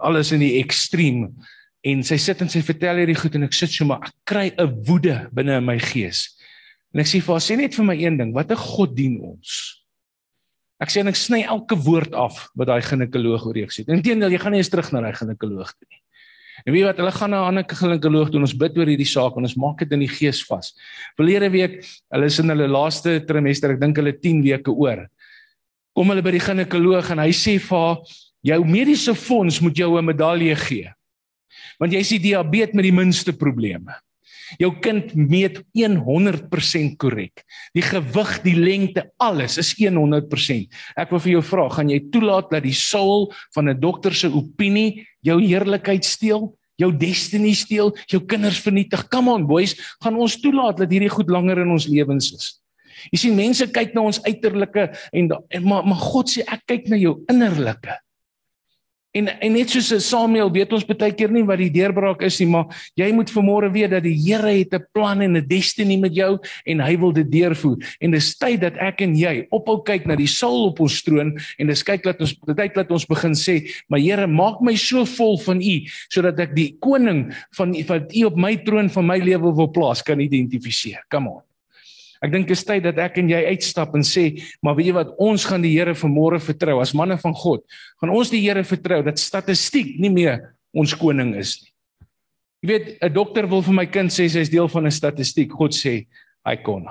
[0.00, 1.30] alles in die ekstreem
[1.82, 4.52] en sy sit en sy vertel hierdie goed en ek sit so maar ek kry
[4.52, 6.36] 'n woede binne in my gees.
[6.94, 9.80] En ek sê vir haar sê net vir my een ding, watter God dien ons?
[10.80, 13.94] Ek sê en ek sny elke woord af wat daai ginekoloog oor jou gesê het.
[13.94, 16.00] Inteendeel, jy gaan nie eens terug na daai ginekoloog toe nie.
[16.66, 19.08] En weet wat, hulle gaan na 'n ander ginekoloog toe en ons bid oor hierdie
[19.08, 20.74] saak en ons maak dit in die gees vas.
[21.16, 25.08] Verlede week, hulle is in hulle laaste trimester, ek dink hulle 10 weke oor.
[25.94, 27.98] Kom hulle by die ginekoloog en hy sê vir haar,
[28.42, 30.92] jou mediese fonds moet jou 'n medalje gee
[31.80, 33.96] want jy is die diabetes met die minste probleme.
[34.58, 37.44] Jou kind meet 100% korrek.
[37.74, 40.70] Die gewig, die lengte, alles is 100%.
[40.96, 44.28] Ek wil vir jou vra, gaan jy toelaat dat die soul van 'n dokter se
[44.28, 46.56] opinie jou heerlikheid steel?
[46.80, 49.08] jou destiny steel, jou kinders vernietig.
[49.12, 52.60] Come on boys, gaan ons toelaat dat hierdie goed langer in ons lewens is.
[53.12, 56.90] Jy sien mense kyk na ons uiterlike en, en maar maar God sê ek kyk
[56.92, 57.96] na jou innerlike.
[59.10, 62.46] En en net soos Samuel weet ons baie keer nie wat die deurbraak is nie,
[62.52, 66.14] maar jy moet vermoure weet dat die Here het 'n plan en 'n destiny met
[66.14, 67.78] jou en hy wil dit deurvoer.
[68.00, 71.36] En dis tyd dat ek en jy ophou kyk na die saal op ons troon
[71.58, 75.04] en dis kyk dat ons tyd dat ons begin sê, "Maar Here, maak my so
[75.04, 79.18] vol van U sodat ek die koning van wat U op my troon van my
[79.18, 81.49] lewe wil plaas kan identifiseer." Come on.
[82.20, 85.12] Ek dink is tyd dat ek en jy uitstap en sê, maar weet jy wat,
[85.18, 87.64] ons gaan die Here vanmôre vertrou as manne van God.
[88.00, 91.70] Gaan ons die Here vertrou dat statistiek nie meer ons koning is nie.
[92.60, 95.50] Jy weet, 'n dokter wil vir my kind sê sy is deel van 'n statistiek.
[95.50, 96.06] God sê,
[96.44, 96.86] "I kon."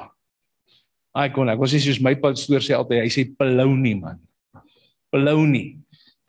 [1.16, 1.50] I kon.
[1.50, 4.20] Ek was nie soos my pastoor sê altyd, hy sê belou nie man.
[5.12, 5.78] Belou nie.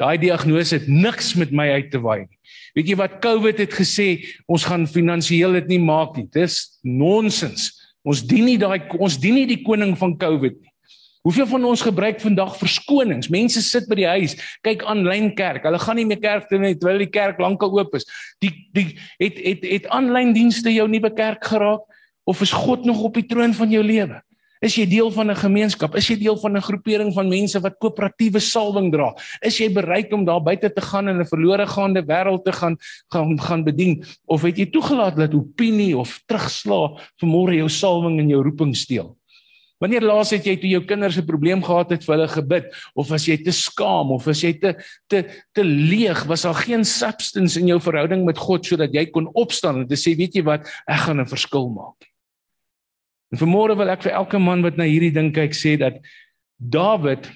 [0.00, 2.38] Daai diagnose het niks met my uit te waai nie.
[2.74, 6.24] Weet jy wat COVID het gesê, ons gaan finansiëel dit nie maak nie.
[6.32, 7.74] Dis nonsens.
[8.06, 10.70] Ons dien nie daai ons dien nie die koning van COVID nie.
[11.20, 13.28] Hoeveel van ons gebruik vandag verskonings?
[13.28, 14.34] Mense sit by die huis,
[14.64, 15.66] kyk aanlyn kerk.
[15.68, 18.08] Hulle gaan nie meer kerk toe nie terwyl die kerk lankal oop is.
[18.40, 21.84] Die die het het het aanlyn dienste jou nuwe kerk geraak
[22.24, 24.22] of is God nog op die troon van jou lewe?
[24.60, 25.94] Is jy deel van 'n gemeenskap?
[25.96, 29.14] Is jy deel van 'n groepering van mense wat koöperatiewe salwing dra?
[29.40, 32.76] Is jy bereid om daar buite te gaan in 'n verlore gaande wêreld te gaan
[33.08, 38.28] gaan gaan bedien of het jy toegelaat dat opinie of terugslaa vermoere jou salwing en
[38.28, 39.16] jou roeping steel?
[39.80, 43.08] Wanneer laas het jy toe jou kinders 'n probleem gehad het vir hulle gebid of
[43.08, 44.76] was jy te skaam of was jy te
[45.08, 49.30] te te leeg was daar geen substance in jou verhouding met God sodat jy kon
[49.32, 52.10] opstaan en te sê weet jy wat ek gaan 'n verskil maak
[53.30, 56.00] En vanmôre wil ek vir elke man wat na hierdie ding kyk sê dat
[56.58, 57.28] Dawid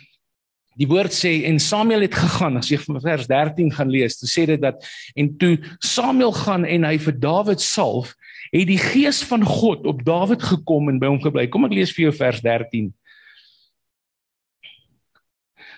[0.74, 4.42] die woord sê en Samuel het gegaan as jy vers 13 gaan lees, toe sê
[4.50, 4.82] dit dat
[5.14, 8.16] en toe Samuel gaan en hy vir Dawid salf,
[8.50, 11.46] het die gees van God op Dawid gekom en by hom gebly.
[11.50, 12.90] Kom ek lees vir jou vers 13.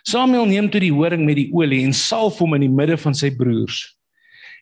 [0.06, 3.16] Samuel neem toe die horing met die olie en salf hom in die midde van
[3.16, 3.84] sy broers.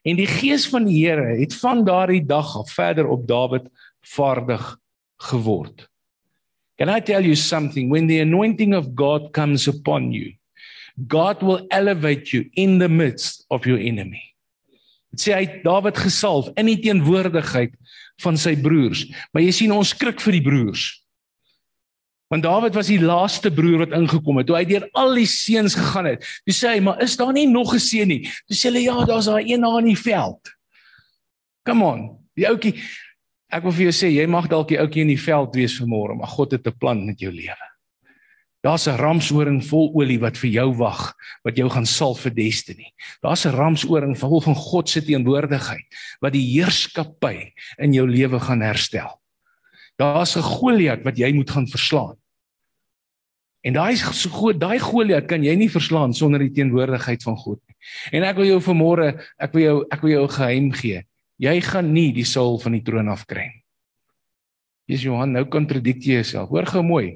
[0.04, 3.70] En die gees van die Here het van daardie dag af verder op Dawid
[4.14, 4.74] vaardig
[5.16, 5.88] geword.
[6.78, 10.34] Can I tell you something when the anointing of God comes upon you
[10.96, 14.22] God will elevate you in the midst of your enemy.
[15.10, 17.74] Dit sê hy Dawid gesalf in die teenwoordigheid
[18.22, 19.04] van sy broers.
[19.34, 20.86] Maar jy sien ons skrik vir die broers.
[22.30, 24.48] Want Dawid was die laaste broer wat ingekom het.
[24.48, 27.46] Toe hy deur al die seuns gegaan het, toe sê hy, "Maar is daar nie
[27.46, 30.40] nog 'n seun nie?" Toe sê hulle, "Ja, daar's daai een daar in die veld."
[31.64, 32.18] Come on.
[32.34, 32.74] Die ouetjie,
[33.54, 36.16] Ek wil vir jou sê, jy mag dalk die ouetjie in die veld wees vanmôre,
[36.18, 37.66] maar God het 'n plan met jou lewe.
[38.64, 41.14] Daar's 'n ramshoring vol olie wat vir jou wag,
[41.44, 42.92] wat jou gaan salf vir destiny.
[43.22, 45.86] Daar's 'n ramshoring vol van God se teenwoordigheid
[46.20, 49.20] wat die heerskappy in jou lewe gaan herstel.
[49.98, 52.16] Daar's 'n Goliat wat jy moet gaan verslaan.
[53.62, 57.76] En daai groot, daai Goliat kan jy nie verslaan sonder die teenwoordigheid van God nie.
[58.12, 61.04] En ek wil jou vanmôre, ek wil jou ek wil jou geheim gee.
[61.42, 63.64] Jy gaan nie die saal van die troon af kry nie.
[64.84, 66.50] Jesus Johan, nou kontradikteer jouself.
[66.52, 67.06] Hoor gou mooi.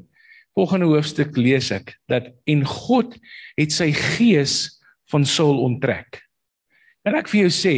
[0.57, 3.13] Volgende hoofstuk lees ek dat en God
[3.59, 4.81] het sy gees
[5.13, 6.23] van Saul onttrek.
[7.05, 7.75] En ek vir jou sê,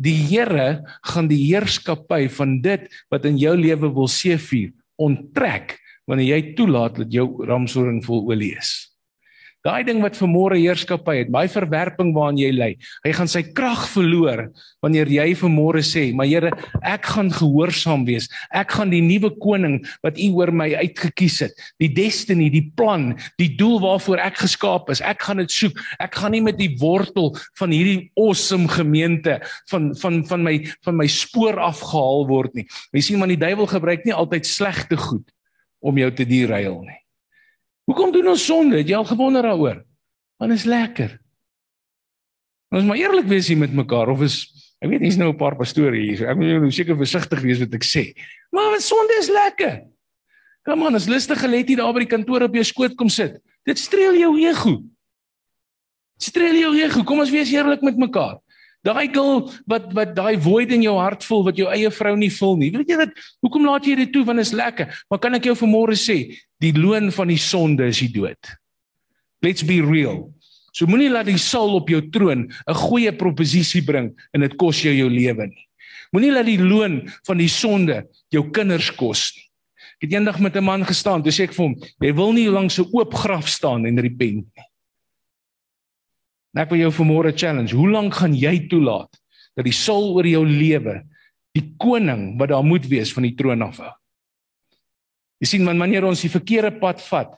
[0.00, 6.36] die Here gaan die heerskappy van dit wat in jou lewe wil seëvier onttrek wanneer
[6.36, 8.89] jy toelaat dat jou ramshoring vol olie is.
[9.60, 12.68] Daai ding wat vermoere heerskappy het, daai verwerping waaraan jy lê,
[13.04, 14.46] hy gaan sy krag verloor
[14.80, 16.50] wanneer jy vermoere sê, "Maar Here,
[16.82, 18.28] ek gaan gehoorsaam wees.
[18.50, 23.18] Ek gaan die nuwe koning wat U oor my uitgekies het, die destiny, die plan,
[23.38, 25.76] die doel waarvoor ek geskaap is, ek gaan dit soek.
[26.00, 30.96] Ek gaan nie met die wortel van hierdie awesome gemeente van van van my van
[30.96, 35.30] my spoor afgehaal word nie." Jy sien, man, die duiwel gebruik nie altyd slegte goed
[35.80, 37.00] om jou te derail nie.
[37.90, 38.78] Hoekom doen ons sonde?
[38.78, 39.80] Het jy al gewonder daaroor?
[40.38, 41.16] Want is lekker.
[42.70, 44.44] Ons moet eerlik wees hier met mekaar of is
[44.80, 46.16] ek weet hier's nou 'n paar pastore hier.
[46.16, 48.14] So ek moet nou seker versigtig wees wat ek sê.
[48.54, 49.90] Maar wat sonde is lekker.
[50.62, 53.42] Kom aan, as lustige letjie daar by die kantoor op jou skoot kom sit.
[53.66, 54.84] Dit streel jou ego.
[56.16, 57.02] Streel jou ego.
[57.02, 58.38] Kom ons wees eerlik met mekaar.
[58.86, 62.30] Daai girl wat wat daai void in jou hart voel wat jou eie vrou nie
[62.32, 62.70] vul nie.
[62.72, 63.12] Weet jy wat?
[63.44, 64.88] Hoekom laat jy dit toe want dit is lekker?
[65.10, 68.52] Maar kan ek jou vanmôre sê, die loon van die sonde is die dood.
[69.44, 70.30] Let's be real.
[70.72, 74.80] So moenie laat die sal op jou troon 'n goeie proposisie bring en dit kos
[74.82, 75.66] jou jou lewe nie.
[76.12, 79.44] Moenie laat die loon van die sonde jou kinders kos nie.
[80.00, 82.48] Ek het eendag met 'n man gestaan, toe sê ek vir hom, jy wil nie
[82.48, 84.69] langs 'n oop graf staan en repent nie.
[86.54, 87.76] En ek wil jou vanmôre challenge.
[87.76, 89.10] Hoe lank gaan jy toelaat
[89.58, 91.00] dat die sul oor jou lewe
[91.56, 93.90] die koning wat daar moet wees van die troon afhou?
[95.40, 97.36] Jy sien wanneer ons die verkeerde pad vat,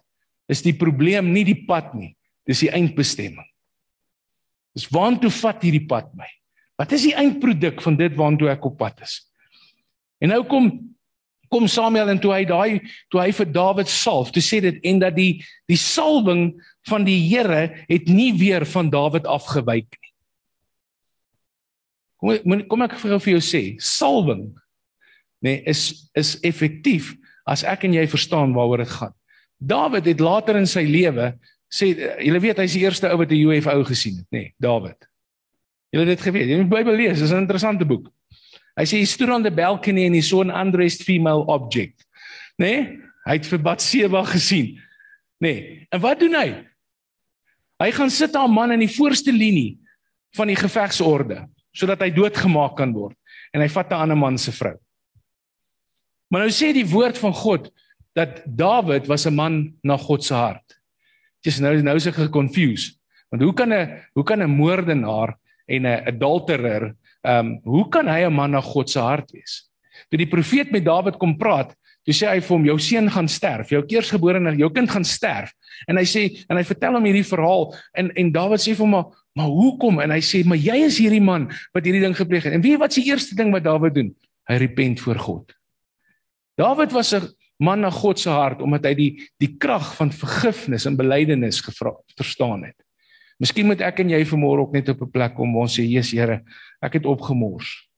[0.51, 2.13] is die probleem nie die pad nie,
[2.49, 3.47] dis die eindbestemming.
[4.75, 6.29] Dis waantoe vat hierdie pad my?
[6.81, 9.21] Wat is die eindproduk van dit waantoe ek op pad is?
[10.23, 10.73] En nou kom
[11.53, 12.81] kom Samuel en toe hy daai
[13.13, 16.47] toe hy vir Dawid salf, toe sê dit en dat die die salwing
[16.89, 20.11] van die Here het nie weer van Dawid afgewyk nie.
[22.23, 24.53] Kom kom ek vir vir jou sê, salwing
[25.43, 27.13] nê nee, is is effektief
[27.47, 29.15] as ek en jy verstaan waaroor dit gaan.
[29.59, 31.33] Dawid het later in sy lewe
[31.73, 31.91] sê
[32.23, 35.09] julle weet hy's die eerste ou wat 'n UFO gesien het, nê, nee, Dawid.
[35.93, 36.49] Julle het dit geweet.
[36.49, 38.09] Jy moet die Bybel lees, dis 'n interessante boek.
[38.77, 42.07] Hy sê he stood on the balcony and he saw an undressed female object.
[42.59, 42.65] Nê?
[42.65, 42.99] Nee?
[43.27, 44.79] Hy het vir Batseba gesien.
[45.43, 45.53] Nê?
[45.53, 45.87] Nee.
[45.91, 46.65] En wat doen hy?
[47.83, 49.79] Hy gaan sit 'n man in die voorste linie
[50.37, 53.17] van die gevegsorde sodat hy doodgemaak kan word
[53.53, 54.77] en hy vat 'n ander man se vrou.
[56.31, 57.71] Maar nou sê die woord van God
[58.15, 60.79] dat Dawid was 'n man na God se hart.
[61.45, 62.99] Dis nou nou is ek geconfused.
[63.31, 68.09] Want hoe kan 'n hoe kan 'n moordenaar en 'n adulterer Ehm um, hoe kan
[68.11, 69.71] hy 'n man na God se hart wees?
[70.11, 71.75] Toe die profeet met Dawid kom praat,
[72.07, 75.53] toe sê hy vir hom jou seun gaan sterf, jou eersgeborene, jou kind gaan sterf.
[75.89, 78.97] En hy sê en hy vertel hom hierdie verhaal en en Dawid sê vir hom
[78.97, 80.01] maar maar hoekom?
[80.05, 82.57] En hy sê maar jy is hierdie man wat hierdie ding gepleeg het.
[82.57, 84.11] En weet jy wat se eerste ding wat Dawid doen?
[84.51, 85.55] Hy repent voor God.
[86.59, 89.11] Dawid was 'n man na God se hart omdat hy die
[89.41, 92.77] die krag van vergifnis en belydenis gevra verstaan het.
[93.43, 95.83] Miskien moet ek en jy vanmôre ook net op 'n plek kom waar ons sê,
[95.83, 96.43] "Jesus Here,
[96.83, 97.89] ek het opgemors."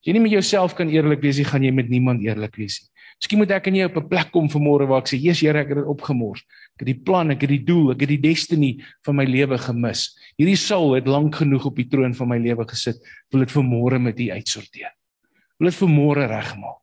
[0.00, 2.80] As jy nie met jouself kan eerlik wees nie, gaan jy met niemand eerlik wees
[2.80, 2.89] nie.
[3.20, 5.58] Miskien moet ek en jy op 'n plek kom vanmôre waar ek sê, "Jesus Here,
[5.60, 6.40] ek het dit opgemors.
[6.74, 9.58] Ek het die plan, ek het die doel, ek het die destiny van my lewe
[9.58, 10.16] gemis.
[10.38, 12.96] Hierdie soul het lank genoeg op die troon van my lewe gesit.
[13.30, 14.92] Wil dit vanmôre met U uitsorteer.
[15.58, 16.80] Wil dit vanmôre regmaak."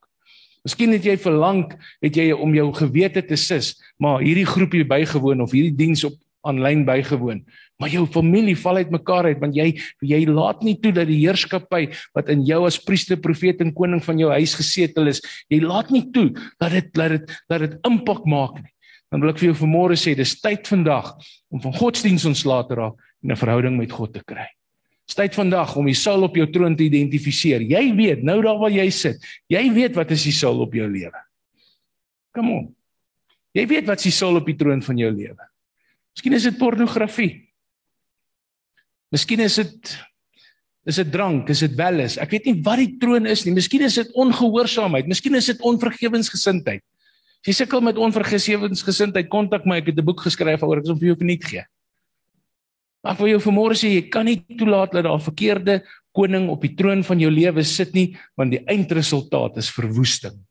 [0.64, 5.42] Miskien het jy verlang, het jy om jou gewete te sis, maar hierdie groepie bygewoon
[5.42, 6.14] of hierdie diens op
[6.48, 7.44] aanlyn bygewoon.
[7.78, 9.68] Maar jou familie val uitmekaar uit want jy
[10.02, 14.02] jy laat nie toe dat die heerskappy wat in jou as priester, profeet en koning
[14.04, 15.22] van jou huis gesetel is,
[15.54, 18.74] jy laat nie toe dat dit dat dit dat dit impak maak nie.
[19.12, 21.14] Dan wil ek vir jou vanmôre sê dis tyd vandag
[21.54, 24.48] om van godsdiens ontslae te raak en 'n verhouding met God te kry.
[25.08, 27.62] Dis tyd vandag om die Saul op jou troon te identifiseer.
[27.64, 29.24] Jy weet nou daar waar jy sit.
[29.48, 31.22] Jy weet wat is die Saul op jou lewe.
[32.36, 32.76] Kom on.
[33.56, 35.48] Jy weet wat is die Saul op die troon van jou lewe.
[36.18, 37.32] Miskien is dit pornografie.
[39.14, 39.92] Miskien is dit
[40.88, 42.16] is dit drank, is dit welis.
[42.18, 43.54] Ek weet nie wat die troon is nie.
[43.54, 46.82] Miskien is dit ongehoorsaamheid, miskien is dit onvergewensgesindheid.
[47.44, 49.78] As jy sukkel met onvergewensgesindheid, kontak my.
[49.78, 51.64] Ek het 'n boek geskryf waaroor ek dit vir jou verniet gee.
[53.04, 55.84] Maar vir jou vanmôre sê jy kan nie toelaat dat daar verkeerde
[56.16, 60.47] koning op die troon van jou lewe sit nie, want die eindresultaat is verwoesting.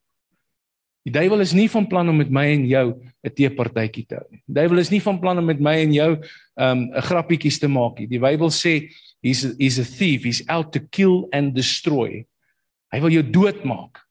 [1.06, 4.26] Die duiwel is nie van plan om met my en jou 'n teepartytjie te hou
[4.30, 4.42] nie.
[4.46, 6.18] Die duiwel is nie van plan om met my en jou
[6.58, 8.08] um 'n grappietjies te maak nie.
[8.08, 8.90] Die Bybel sê
[9.22, 12.26] he's he's a thief, he's out to kill and destroy.
[12.92, 14.02] Hy wil jou doodmaak.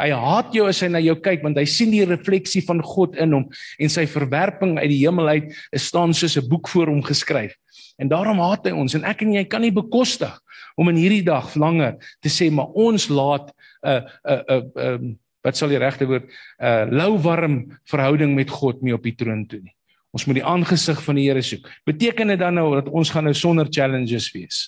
[0.00, 3.14] Hy haat jou as hy na jou kyk want hy sien die refleksie van God
[3.16, 3.46] in hom
[3.78, 7.54] en sy verwerping uit die hemel uit is staan soos 'n boek voor hom geskryf.
[7.98, 10.34] En daarom haat hy ons en ek en jy kan nie bekostig
[10.76, 13.52] om in hierdie dag langer te sê maar ons laat
[13.84, 16.28] 'n 'n 'n 'n wat sal die regte woord
[16.60, 19.74] uh, lou warm verhouding met God mee op die troon toe nie.
[20.10, 21.68] Ons moet die aangesig van die Here soek.
[21.86, 24.64] Beteken dit dan nou dat ons gaan nou sonder challenges wees?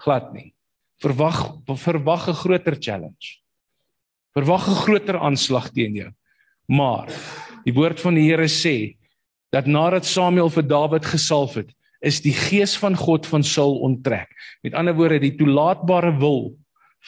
[0.00, 0.54] Glad nie.
[1.04, 3.40] Verwag verwag 'n groter challenge.
[4.34, 6.10] Verwag 'n groter aanslag teen jou.
[6.68, 7.08] Maar
[7.64, 8.96] die woord van die Here sê
[9.52, 14.30] dat nadat Samuel vir Dawid gesalf het, is die gees van God van Saul onttrek.
[14.62, 16.56] Met ander woorde, die toelaatbare wil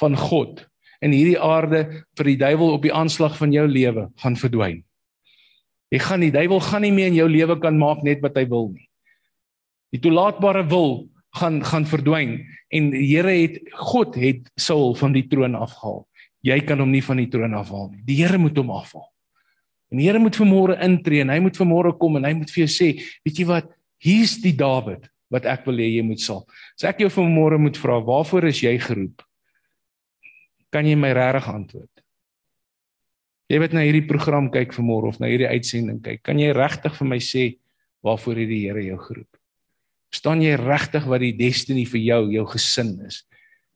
[0.00, 0.68] van God
[1.02, 1.82] in hierdie aarde
[2.18, 4.82] vir die duiwel op die aanslag van jou lewe gaan verdwyn.
[5.92, 8.46] Jy gaan die duiwel gaan nie meer in jou lewe kan maak net wat hy
[8.48, 8.86] wil nie.
[9.92, 12.38] Die toelaatbare wil gaan gaan verdwyn
[12.72, 13.58] en die Here het
[13.92, 16.04] God het Saul van die troon afhaal.
[16.42, 18.02] Jy kan hom nie van die troon afhaal nie.
[18.08, 19.08] Die Here moet hom afhaal.
[19.92, 22.64] En die Here moet vanmôre intree en hy moet vanmôre kom en hy moet vir
[22.64, 22.88] jou sê,
[23.26, 23.68] weet jy wat?
[24.02, 26.42] Hier's die Dawid wat ek wil hê jy moet sal.
[26.76, 29.24] As ek jou vanmôre moet vra, waarvoor is jy geroep?
[30.72, 31.90] Kan jy my regtig antwoord?
[33.52, 36.94] Jy wat na hierdie program kyk vanmôre of na hierdie uitsending kyk, kan jy regtig
[36.96, 37.44] vir my sê
[38.02, 39.38] waarvoor het die Here jou geroep?
[40.12, 43.22] Verstaan jy regtig wat die destiny vir jou, jou gesin is?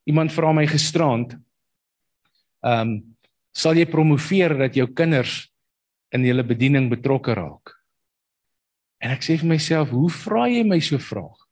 [0.09, 1.37] Iemand vra my gisterand,
[2.65, 2.97] ehm, um,
[3.57, 5.47] sal jy promoveer dat jou kinders
[6.13, 7.73] in julle bediening betrokke raak?
[9.01, 11.46] En ek sê vir myself, hoe vra jy my so vraag?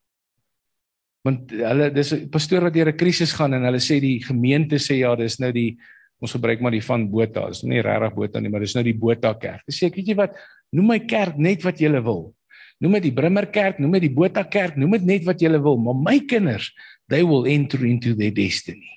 [1.25, 4.77] Want hulle dis 'n pastoor wat deur 'n krisis gaan en hulle sê die gemeente
[4.77, 5.77] sê ja, dis nou die
[6.21, 8.97] ons gebruik maar die van Botha, is nie regtig Botha nie, maar dis nou die
[8.97, 9.63] Botha kerk.
[9.67, 10.35] Dis sê ek weet jy wat,
[10.71, 12.33] noem my kerk net wat jy wil.
[12.81, 15.51] Noem dit die Brimmer kerk, noem dit die Botha kerk, noem dit net wat jy
[15.59, 16.71] wil, maar my kinders,
[17.09, 18.94] they will enter into their destiny.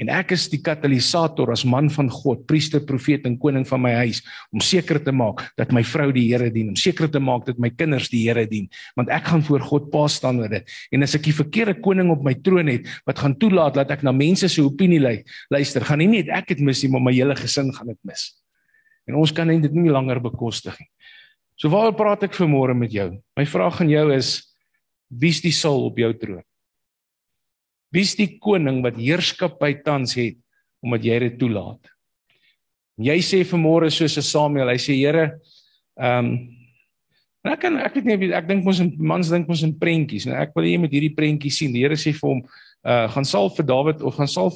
[0.00, 3.92] En ek is die katalisator as man van God, priester, profeet en koning van my
[4.00, 4.22] huis
[4.54, 7.60] om seker te maak dat my vrou die Here dien, om seker te maak dat
[7.60, 10.76] my kinders die Here dien, want ek gaan voor God pa staan met dit.
[10.96, 14.04] En as ek die verkeerde koning op my troon het wat gaan toelaat dat ek
[14.06, 17.36] na mense se opinie luister, gaan nie net ek dit mis nie, maar my hele
[17.36, 18.30] gesin gaan dit mis.
[19.10, 20.88] En ons kan dit nie langer bekostig nie.
[21.60, 23.10] So waaroor praat ek vanmôre met jou?
[23.36, 24.38] My vraag aan jou is
[25.12, 26.42] wie's die sul op jou troon?
[27.92, 30.38] Wie's die koning wat heerskappy tans het
[30.82, 31.92] omdat jy dit toelaat?
[33.02, 35.38] Jy sê vanmôre soos 'n Samuel, hy sê Here,
[36.00, 36.48] ehm um,
[37.44, 40.36] ek kan ek weet nie ek dink ons in mans dink ons in prentjies, nou
[40.36, 41.72] ek wil jy met hierdie prentjie sien.
[41.72, 42.42] Die Here sê vir hom,
[42.84, 44.54] uh gaan salf vir Dawid of gaan salf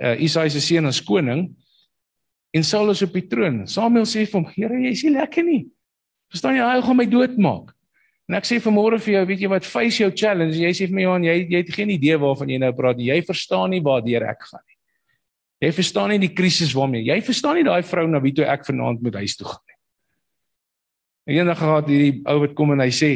[0.00, 1.54] uh Isaia se seun as koning
[2.54, 3.66] en Saul is op die troon.
[3.66, 5.66] Samuel sê vir hom, Here, jy is nie lekker nie.
[6.32, 7.72] Verstaan jy, hy gaan my doodmaak.
[8.32, 10.56] En ek sê vanmôre vir jou, weet jy wat face jou challenge?
[10.56, 13.10] Jy sê vir my Johan, jy jy het geen idee waarvan jy nou praat nie.
[13.10, 14.78] Jy verstaan nie waartoe ek gaan nie.
[15.66, 17.04] Jy verstaan nie die krisis waarmee.
[17.04, 19.76] Jy verstaan nie daai vrou na wie toe ek vanaand moet huis toe gaan nie.
[21.36, 23.10] Eendag gehad hierdie ou wat kom en hy sê,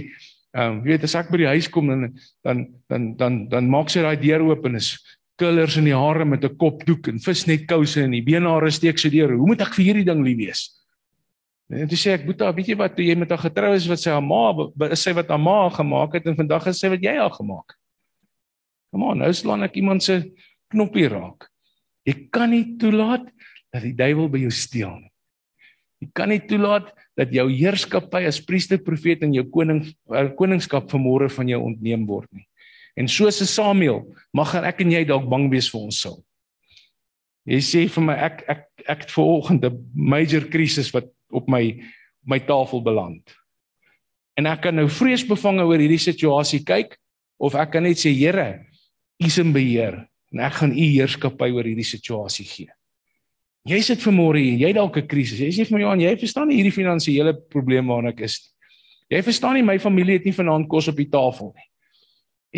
[0.53, 2.13] ehm, um, jy weet as ek by die huis kom dan
[2.45, 4.99] dan dan dan dan maak sy daai deur oop en is
[5.41, 9.33] killers in die hare met 'n kopdoek en visnetkouse en die beenhare steek sy deur.
[9.33, 10.86] Hoe moet ek vir hierdie ding lief wees?
[11.69, 13.99] En toe sê ek, "Boeta, weet jy wat, toe jy met haar getrou is wat
[13.99, 14.55] sy haar ma
[14.91, 17.75] is sy wat haar ma gemaak het en vandag is sy wat jy haar gemaak."
[18.93, 20.33] Kom aan, nou slaan ek iemand se
[20.71, 21.49] knoppie raak.
[22.07, 23.27] Jy kan nie toelaat
[23.73, 25.13] dat die duiwel by jou steel nie.
[26.01, 30.91] Jy kan nie toelaat dat jou heerskappy as priester, profeet en jou koning eh, koningskap
[30.93, 32.47] vanmôre van jou ontneem word nie.
[32.97, 36.25] En soos 'n Samuel, mag ek en jy dalk bang wees vir ons sul.
[37.47, 41.83] Jy sê vir my ek ek ek het vanoggend 'n major krisis wat op my
[42.27, 43.23] my tafel beland.
[44.37, 46.97] En ek kan nou vreesbevange oor hierdie situasie kyk
[47.39, 48.67] of ek kan net sê Here,
[49.23, 50.03] U is in beheer
[50.35, 52.73] en ek gaan U heerskappy oor hierdie situasie gee.
[53.67, 55.39] Jy sit vanmôre hier, jy dalk 'n krisis.
[55.39, 58.53] Jy sê vir my Johan, jy verstaan nie hierdie finansiële probleem waarna ek is nie.
[59.17, 61.69] Jy verstaan nie my familie het nie vanaand kos op die tafel nie.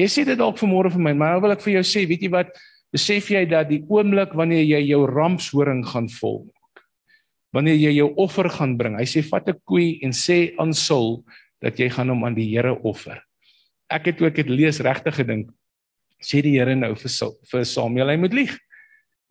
[0.04, 2.22] Jy sê dit dalk vanmôre vir my, maar nou wil ek vir jou sê, weet
[2.22, 2.48] jy wat?
[2.92, 6.48] Besef jy dat die oomblik wanneer jy jou rampshoring gaan volg
[7.52, 8.98] wanneer jy jou offer gaan bring.
[8.98, 11.24] Hy sê vat 'n koei en sê aan Saul
[11.60, 13.22] dat jy gaan hom aan die Here offer.
[13.90, 15.50] Ek het ook dit lees regtig gedink.
[16.20, 18.58] Sê die Here nou vir Saul, vir Samuel hy moet lieg.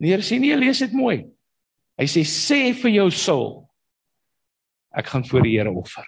[0.00, 1.26] Die Here sê nee, lees dit mooi.
[1.98, 3.68] Hy sê sê vir jou Saul
[4.90, 6.04] ek gaan voor die Here offer.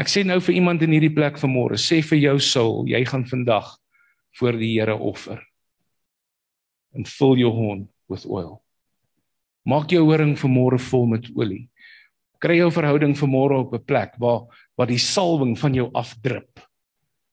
[0.00, 3.26] Ek sê nou vir iemand in hierdie plek vanmôre, sê vir jou Saul, jy gaan
[3.28, 3.76] vandag
[4.38, 5.42] voor die Here offer.
[6.94, 8.62] And fill your horn with oil.
[9.70, 11.68] Maak jou horing vanmôre vol met olie.
[12.42, 16.60] Kry jou verhouding vanmôre op 'n plek waar waar die salwing van jou afdrup.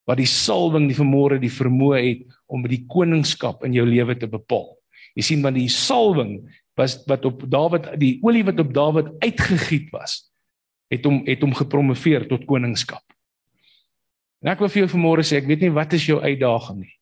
[0.06, 4.28] Waar die salwing die vanmôre die vermoë het om die koningskap in jou lewe te
[4.28, 4.78] bepaal.
[5.16, 9.90] Jy sien want die salwing was wat op Dawid die olie wat op Dawid uitgegiet
[9.92, 10.30] was,
[10.92, 13.04] het hom het hom gepromoveer tot koningskap.
[14.44, 16.94] En ek wil vir jou vanmôre sê, ek weet nie wat is jou uitdaging nie,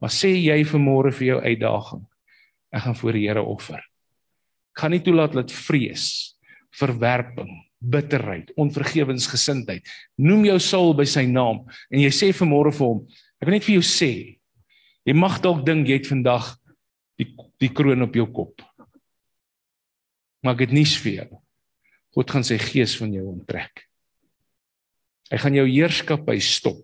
[0.00, 2.04] maar sê jy vanmôre vir jou uitdaging,
[2.72, 3.91] ek gaan voor die Here offer
[4.78, 6.34] gaan nie toelaat dat vrees,
[6.78, 7.50] verwerping,
[7.82, 9.86] bitterheid, onvergewensgesindheid.
[10.22, 13.04] Noem jou Saul by sy naam en jy sê vanmôre vir hom,
[13.40, 14.12] ek wil net vir jou sê,
[15.04, 16.54] jy mag dalk dink jy het vandag
[17.20, 17.28] die
[17.62, 18.62] die kroon op jou kop.
[20.42, 21.28] Maar ek het nuus vir jou.
[22.12, 23.84] God gaan sy gees van jou onttrek.
[25.32, 26.82] Hy gaan jou heerskappy stop.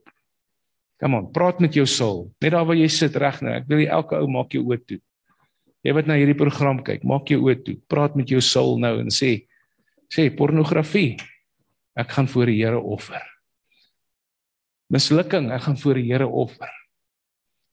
[0.99, 2.25] Kom aan, praat met jou siel.
[2.43, 3.53] Net daar waar jy sit reg nou.
[3.55, 5.01] Ek wil jy elke ou maak jou oë toe.
[5.87, 7.77] Jy wat na hierdie program kyk, maak jou oë toe.
[7.91, 9.47] Praat met jou siel nou en sê
[10.09, 11.19] sê pornografie.
[11.99, 13.23] Ek gaan voor die Here offer.
[14.89, 16.73] Mislukking, ek gaan voor die Here offer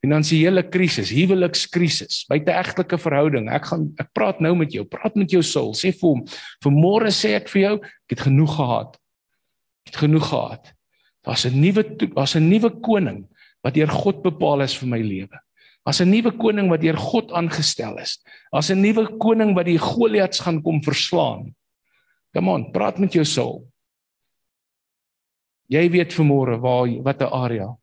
[0.05, 3.49] finansiële krisis, huwelikskrisis, buiteegtelike verhouding.
[3.53, 5.73] Ek gaan ek praat nou met jou, praat met jou siel.
[5.77, 6.21] Sê vir hom,
[6.63, 8.97] "Vanmôre sê ek vir jou, ek het genoeg gehad.
[9.85, 10.73] Ek het genoeg gehad.
[11.25, 11.83] Daar's 'n nuwe
[12.15, 13.27] daar's 'n nuwe koning
[13.63, 15.39] wat deur God bepaal is vir my lewe.
[15.85, 18.17] Daar's 'n nuwe koning wat deur God aangestel is.
[18.51, 21.55] Daar's 'n nuwe koning wat die Goliats gaan kom verslaan.
[22.33, 23.67] Come on, praat met jou siel.
[25.69, 27.77] Jy weet vanmôre waar watter area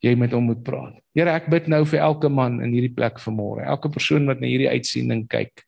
[0.00, 0.96] jy met hom moet praat.
[1.16, 4.48] Here, ek bid nou vir elke man in hierdie plek vanmôre, elke persoon wat na
[4.48, 5.64] hierdie uitsending kyk.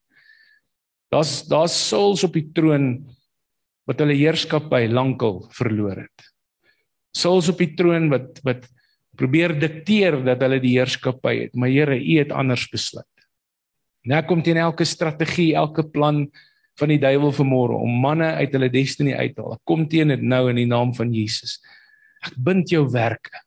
[1.13, 2.95] Daar's daar's souls op die troon
[3.89, 6.29] wat hulle heerskappy lankal verloor het.
[7.13, 8.65] Souls op die troon wat wat
[9.19, 13.09] probeer dikteer dat hulle die heerskappy het, maar Here, U het anders besluit.
[14.09, 16.25] Nou kom teen elke strategie, elke plan
[16.81, 19.61] van die duiwel vanmôre om manne uit hulle destiny uit te haal.
[19.69, 21.59] Kom teen dit nou in die naam van Jesus.
[22.25, 23.43] Ek bind jou werke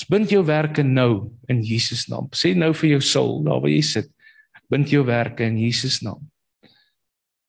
[0.00, 2.30] Ons bind jou werke nou in Jesus naam.
[2.32, 4.06] Sê nou vir jou siel, daar waar jy sit.
[4.56, 6.22] Ek bind jou werke in Jesus naam.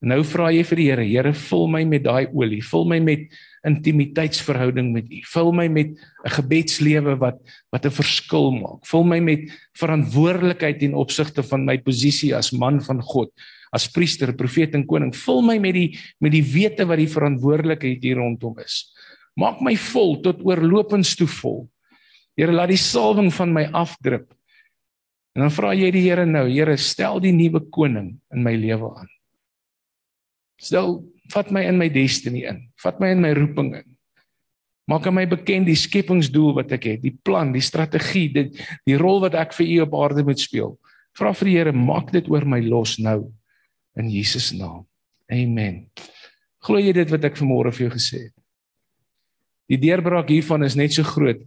[0.04, 3.00] En nou vra jy vir die Here, Here, vul my met daai olie, vul my
[3.00, 3.32] met
[3.68, 5.20] intimiteitsverhouding met U.
[5.34, 5.94] Vul my met
[6.26, 7.38] 'n gebedslewe wat
[7.72, 8.86] wat 'n verskil maak.
[8.86, 13.30] Vul my met verantwoordelikheid in opsigte van my posisie as man van God,
[13.72, 15.16] as priester, profeet en koning.
[15.16, 18.92] Vul my met die met die wete wat die verantwoordelikheid hier rondom is.
[19.36, 21.70] Maak my vol tot oorlopends toe vol.
[22.36, 24.34] Here laat die salwing van my afdrup.
[25.36, 28.92] En dan vra jy die Here nou, Here, stel die nuwe koning in my lewe
[29.00, 29.12] aan.
[30.62, 31.00] Stel,
[31.34, 32.62] vat my in my destiny in.
[32.84, 33.88] Vat my in my roeping in.
[34.90, 38.58] Maak aan my bekend die skepingsdoel wat ek het, die plan, die strategie, dit
[38.88, 40.76] die rol wat ek vir U op aarde moet speel.
[41.18, 43.32] Vra vir die Here, maak dit oor my los nou
[44.00, 44.84] in Jesus naam.
[45.32, 45.86] Amen.
[46.62, 48.36] Glo jy dit wat ek vanmôre vir jou gesê het?
[49.72, 51.40] Die deurbraak hiervan is net so groot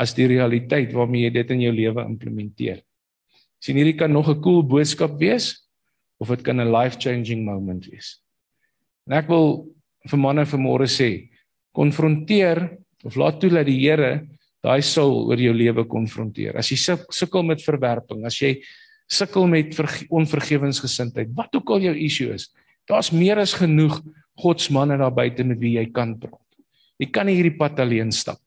[0.00, 2.80] as die realiteit waarmee jy dit in jou lewe implementeer.
[3.60, 5.68] Sien hierdie kan nog 'n cool boodskap wees
[6.20, 8.20] of dit kan 'n life-changing moment wees.
[9.06, 9.66] En ek wil
[10.06, 11.28] vir manne vanmôre sê,
[11.76, 12.62] konfronteer
[13.06, 14.26] of laat toe dat die Here
[14.64, 16.56] daai soul oor jou lewe konfronteer.
[16.58, 16.78] As jy
[17.14, 18.56] sukkel met verwerping, as jy
[19.06, 19.76] sukkel met
[20.10, 22.48] onvergewensgesindheid, wat ook al jou issue is,
[22.90, 24.00] daar's meer as genoeg
[24.42, 26.42] God se manne daar buite met wie jy kan praat.
[26.98, 28.40] Jy kan nie hierdie pad alleen stap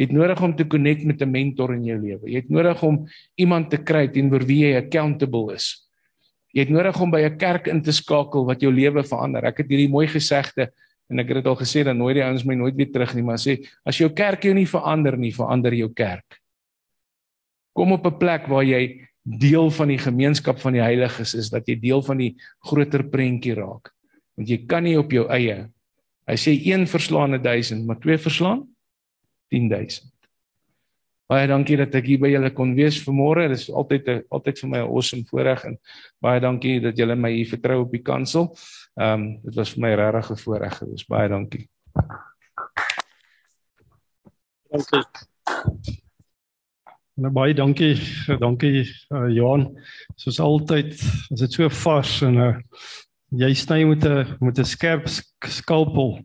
[0.00, 2.24] Jy het nodig om te connect met 'n mentor in jou lewe.
[2.24, 3.06] Jy het nodig om
[3.36, 5.84] iemand te kry teenoor wie jy accountable is.
[6.52, 9.44] Jy het nodig om by 'n kerk in te skakel wat jou lewe verander.
[9.44, 10.72] Ek het hierdie mooi gesegde
[11.10, 13.22] en ek het dit al gesê dan nooit die ouens my nooit weer terug nie,
[13.22, 16.40] maar sê as jou kerk jou nie verander nie, verander jou kerk.
[17.74, 21.68] Kom op 'n plek waar jy deel van die gemeenskap van die heiliges is, dat
[21.68, 23.92] jy deel van die groter prentjie raak.
[24.36, 25.68] Want jy kan nie op jou eie.
[26.26, 28.66] Hy sê een verslaan 1000, maar twee verslaan
[29.50, 30.10] 10000.
[31.30, 33.44] Baie dankie dat ek hier by julle kon wees vanmôre.
[33.52, 35.78] Dit is altyd 'n altyd vir my 'n awesome voorreg en
[36.18, 38.56] baie dankie dat julle my hier vertrou op die kansel.
[38.98, 41.06] Ehm um, dit was vir my regtig 'n voorreg gewees.
[41.06, 41.68] Baie dankie.
[44.70, 45.04] Dankie.
[47.14, 47.94] Nou baie dankie.
[48.38, 49.78] Dankie uh, Johan.
[50.16, 50.98] Soos altyd,
[51.30, 52.56] as dit so vars en uh,
[53.30, 55.06] jy sny met 'n met 'n skerp
[55.46, 56.18] skalpel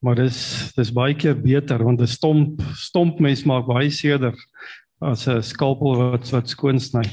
[0.00, 4.34] maar dis dis baie keer beter want 'n stomp stomp mes maak baie seerder
[5.00, 7.04] as 'n skalpel wat wat skoon sny.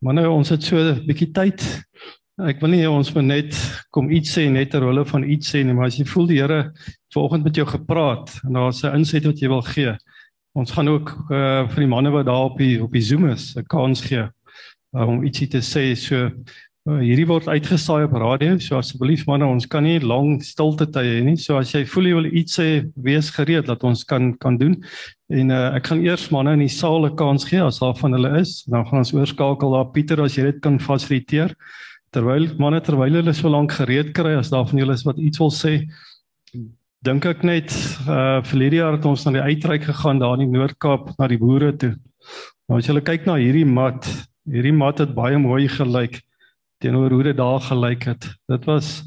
[0.00, 1.60] Maar nou ons het so 'n bietjie tyd.
[2.38, 3.54] Ek wil nie ons moet net
[3.90, 6.40] kom iets sê net ter hulle van iets sê nie, maar as jy voel die
[6.40, 6.72] Here
[7.14, 9.96] vanoggend met jou gepraat en daar's 'n inset wat jy wil gee.
[10.54, 13.56] Ons gaan ook uh, vir die manne wat daar op die op die Zoom is
[13.56, 14.28] 'n kans gee
[14.94, 15.94] uh, om ietsie te sê.
[15.96, 16.30] So
[16.84, 21.14] Uh, hierdie word uitgesaai op radio, so asseblief manne, ons kan nie lang stilte tye
[21.14, 21.38] hê nie.
[21.40, 22.66] So as jy voel jy wil iets sê,
[23.06, 24.74] wees gereed dat ons kan kan doen.
[25.32, 28.12] En uh, ek gaan eers manne in die saal 'n kans gee as daar van
[28.12, 28.52] hulle is.
[28.68, 31.54] Dan gaan ons oorskakel daar Pieter as jy dit kan fasiliteer.
[32.12, 35.40] Terwyl manne terwyl hulle so lank gereed kry as daar van julle is wat iets
[35.40, 35.88] wil sê,
[37.00, 37.72] dink ek net
[38.04, 41.32] uh vir hierdie jaar het ons na die uitreik gegaan daar in die Noord-Kaap na
[41.32, 41.94] die boere toe.
[42.68, 44.04] Nou as jy kyk na hierdie mat,
[44.44, 46.20] hierdie mat het baie mooi gelyk
[46.84, 48.28] teenoor hoe dit daar gelyk het.
[48.52, 49.02] Dit was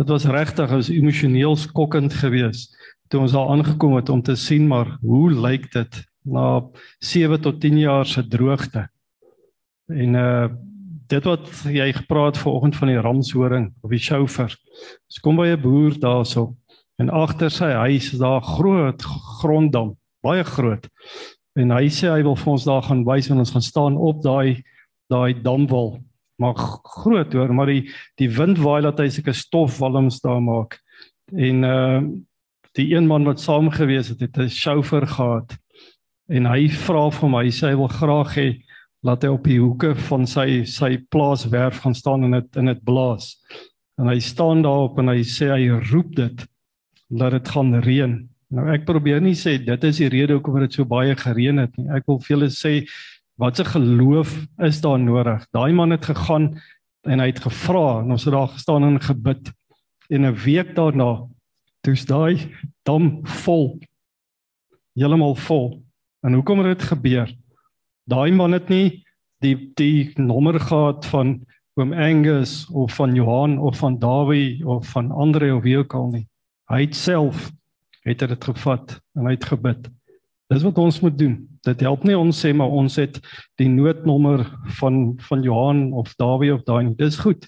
[0.00, 2.72] dit was regtig as emosioneel skokkend geweest
[3.10, 6.00] toe ons daar aangekom het om te sien maar hoe lyk dit
[6.30, 6.62] na
[7.02, 8.88] 7 tot 10 jaar se droogte.
[9.90, 10.48] En uh
[11.10, 14.52] dit wat jy gepraat vanoggend van die ramshoring of die chauffeur.
[15.10, 16.54] Ons kom by 'n boer daarso
[17.02, 19.02] en agter sy huis is daar groot
[19.40, 20.86] gronddam, baie groot.
[21.58, 24.22] En hy sê hy wil vir ons daar gaan wys en ons gaan staan op
[24.22, 24.62] daai
[25.10, 25.98] daai damwal.
[26.40, 27.84] Maar groot hoor, maar die
[28.20, 30.80] die wind waai dat hy seker stofwalms daar maak.
[31.36, 32.02] En uh
[32.78, 35.56] die een man wat saam gewees het, het 'n chauffeur gehad
[36.30, 38.48] en hy vra vir my sê hy wil graag hê
[39.02, 42.82] laat hy op die hoeke van sy sy plaaswerf gaan staan en dit in dit
[42.84, 43.32] blaas.
[43.98, 46.44] En hy staan daarop en hy sê hy roep dit
[47.10, 48.14] dat dit gaan reën.
[48.54, 51.74] Nou ek probeer nie sê dit is die rede hoekom dit so baie gereën het
[51.78, 51.88] nie.
[51.96, 52.74] Ek wil vir julle sê
[53.40, 55.46] wat se geloof is daar nodig?
[55.50, 56.60] Daai man het gegaan
[57.08, 59.52] en hy het gevra en ons het daar gestaan en gebid.
[60.12, 61.26] En 'n week daarna
[61.80, 63.78] toets daai dam vol.
[64.92, 65.82] Heeltemal vol.
[66.20, 67.36] En hoekom het dit gebeur?
[68.04, 69.04] Daai man het nie
[69.40, 75.10] die die nommer gehad van oom Angus of van Johan of van Dawie of van
[75.10, 76.26] Andre of wie ook al nie.
[76.68, 77.50] Hy het self
[78.04, 79.88] het dit gevat en hy het gebid.
[80.50, 81.36] Dis wat ons moet doen.
[81.62, 83.20] Dit help nie ons sê maar ons het
[83.60, 84.42] die noodnommer
[84.80, 86.96] van van Johan of Dawie of daai nie.
[86.98, 87.46] Dis goed.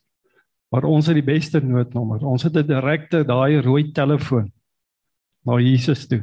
[0.72, 2.22] Maar ons het die beste noodnommer.
[2.24, 4.52] Ons het 'n direkte daai rooi telefoon
[5.44, 6.22] na Jesus toe.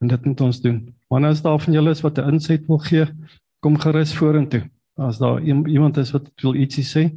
[0.00, 0.94] En dit moet ons doen.
[1.08, 3.06] Wanneer as daar van julle is wat 'n insig wil gee,
[3.60, 4.70] kom gerus vorentoe.
[4.96, 7.10] As daar iemand is wat wil ietsie sê.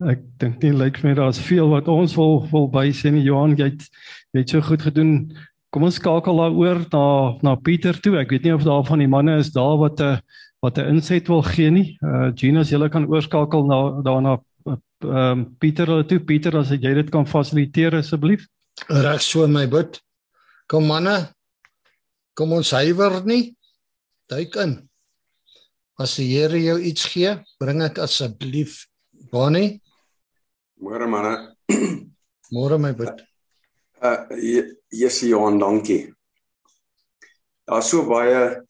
[0.00, 3.22] Ek dink nie lyk vir my daar's veel wat ons wil wil by sê nie.
[3.22, 3.88] Johan, jy het
[4.32, 5.36] jy het so goed gedoen.
[5.76, 7.04] Kom ons skakel daaroor na
[7.44, 8.14] na Pieter toe.
[8.16, 10.22] Ek weet nie of daar van die manne is daar wat 'n
[10.64, 11.98] wat 'n insig wil gee nie.
[12.00, 16.18] Uh Genius, jy kan oorskakel na daarna ehm uh, Pieter hulle toe.
[16.18, 18.48] Pieter, as jy dit kan fasiliteer asseblief.
[18.88, 20.00] Reg so my bid.
[20.66, 21.28] Kom manne,
[22.36, 23.54] Kom ons huiwer nie.
[24.28, 24.76] Duik in.
[26.00, 28.86] As die Here jou iets gee, bring dit asseblief.
[29.32, 29.82] Bonnie.
[30.80, 31.56] Môre manne.
[32.52, 33.24] Môre my bid.
[33.96, 34.28] Uh
[34.88, 36.14] Jessie Johan, dankie.
[37.64, 38.60] Daar's so baie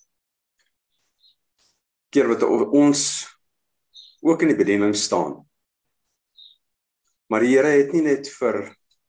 [2.14, 3.27] keer wat ons
[4.22, 5.41] ook in die bediening staan.
[7.27, 8.61] Maar die Here het nie net vir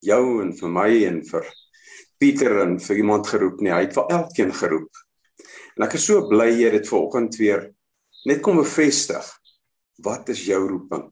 [0.01, 1.45] jou en vir my en vir
[2.17, 3.69] Pieter en vir iemand geroep nie.
[3.69, 5.03] Hy het vir elkeen geroep.
[5.77, 7.67] En ek is so bly jy dit vanoggend weer
[8.25, 9.21] net kom bevestig.
[10.01, 11.05] Wat is jou roeping?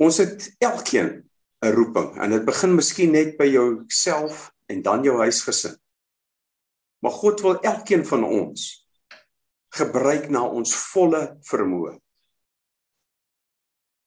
[0.00, 1.26] Ons het elkeen
[1.66, 5.76] 'n roeping en dit begin miskien net by jouself en dan jou huisgesin.
[7.02, 8.86] Maar God wil elkeen van ons
[9.74, 11.98] gebruik na ons volle vermoë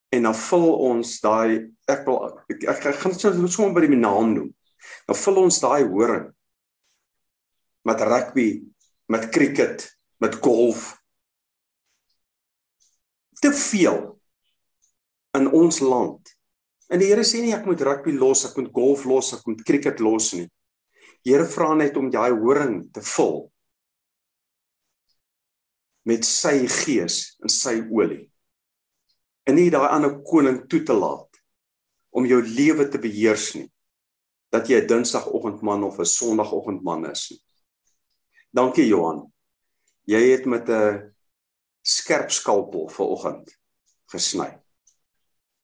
[0.10, 2.18] en dan vul ons daai ek wil
[2.50, 4.50] ek, ek, gaan dit sommer by die naam noem.
[5.10, 6.30] Dan vul ons daai horing
[7.88, 8.50] met rugby,
[9.10, 9.86] met cricket,
[10.22, 10.92] met golf.
[13.40, 14.02] Te veel
[15.38, 16.34] in ons land.
[16.90, 19.62] En die Here sê nie ek moet rugby los, ek moet golf los, ek moet
[19.66, 20.48] cricket los nie.
[21.24, 23.50] Die Here vra net om daai horing te vul
[26.10, 28.24] met sy gees en sy olie
[29.50, 31.40] en nie daai ander koning toe te laat
[32.16, 33.68] om jou lewe te beheers nie
[34.54, 37.42] dat jy 'n dinsdagoggendman of 'n sonndagoggendman is nie.
[38.52, 39.32] Dankie Johan.
[40.06, 41.14] Jy het met 'n
[41.84, 43.58] skerp skalpel vanoggend
[44.12, 44.59] gesny.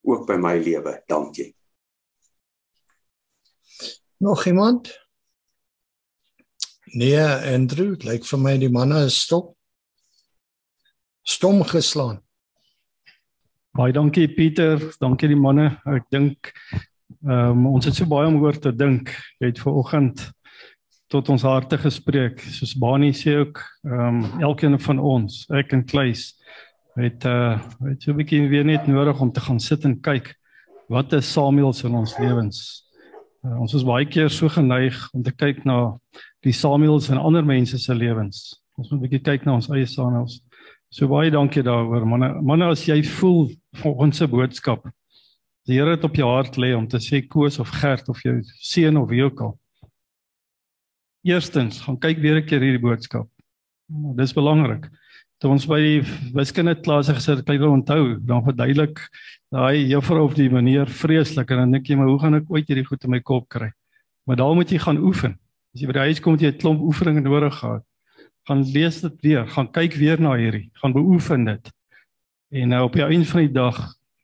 [0.05, 1.01] Ook by my lewe.
[1.09, 1.55] Dankie.
[4.17, 4.93] Nog iemand?
[6.85, 9.55] Nee, Andrew, lyk vir my die manne is stop.
[11.25, 12.21] Stom geslaan.
[13.75, 15.71] Baie dankie Pieter, dankie die manne.
[15.89, 16.53] Ek dink
[17.25, 19.09] ehm um, ons het so baie om oor te dink.
[19.41, 20.21] Jy het vanoggend
[21.11, 22.39] tot ons harte gespreek.
[22.53, 26.29] Soos Bani sê ook, ehm um, elkeen van ons, ek en Kleis
[26.95, 30.35] het uh het so 'n bietjie weer net nodig om te gaan sit en kyk
[30.87, 32.85] wat is Samuel se in ons lewens.
[33.43, 35.97] Uh, ons is baie keer so geneig om te kyk na
[36.41, 38.61] die Samuels in ander mense se lewens.
[38.77, 40.41] Ons moet 'n bietjie kyk na ons eie Samuels.
[40.89, 42.41] So baie dankie daaroor manne.
[42.41, 44.85] Manne as jy voel volgens se boodskap.
[45.65, 48.41] Die Here het op jou hart lê om te sê Koos of Gert of jou
[48.61, 49.59] seun of wie ook al.
[51.25, 53.27] Eerstens, gaan kyk weer 'n keer hierdie boodskap.
[54.15, 54.89] Dis belangrik.
[55.45, 55.97] Toe ons by die
[56.33, 59.03] wiskunde klas gesit het, kan jy onthou, dan verduidelik
[59.53, 62.65] daai juffrou of die meneer vreeslik en dan dink jy maar hoe gaan ek ooit
[62.65, 63.67] hierdie goed in my kop kry?
[64.25, 65.35] Maar daar moet jy gaan oefen.
[65.69, 67.85] As jy by die huis kom, jy 'n klomp oefeninge nodig gehad
[68.47, 71.71] gaan lees dit weer, gaan kyk weer na hierdie, gaan beoefen dit.
[72.53, 73.77] En nou op die einde van die dag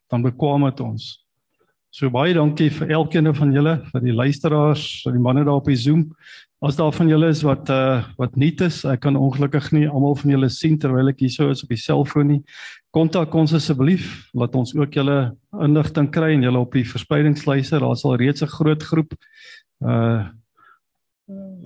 [0.10, 1.08] dan bekwam dit ons.
[1.92, 5.70] So baie dankie vir elkeen van julle, vir die luisteraars, vir die manne daar op
[5.70, 6.08] die Zoom.
[6.62, 10.14] As daar van julle is wat uh wat nuut is, ek kan ongelukkig nie almal
[10.20, 12.42] van julle sien terwyl ek hierso is op die selfoon nie.
[12.94, 14.06] Kontak ons asseblief,
[14.38, 15.16] laat ons ook julle
[15.58, 17.80] inligting kry en julle op die verspreidingslyse.
[17.82, 19.18] Daar sal reeds 'n groot groep
[19.82, 20.30] uh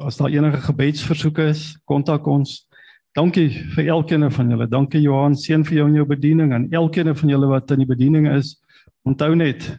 [0.06, 2.68] as daar enige gebedsversoeke is, kontak ons.
[3.16, 4.68] Dankie vir elkeen van julle.
[4.68, 7.89] Dankie Johan, seën vir jou en jou bediening en elkeen van julle wat in die
[7.89, 8.56] bediening is.
[9.04, 9.78] Onthou net,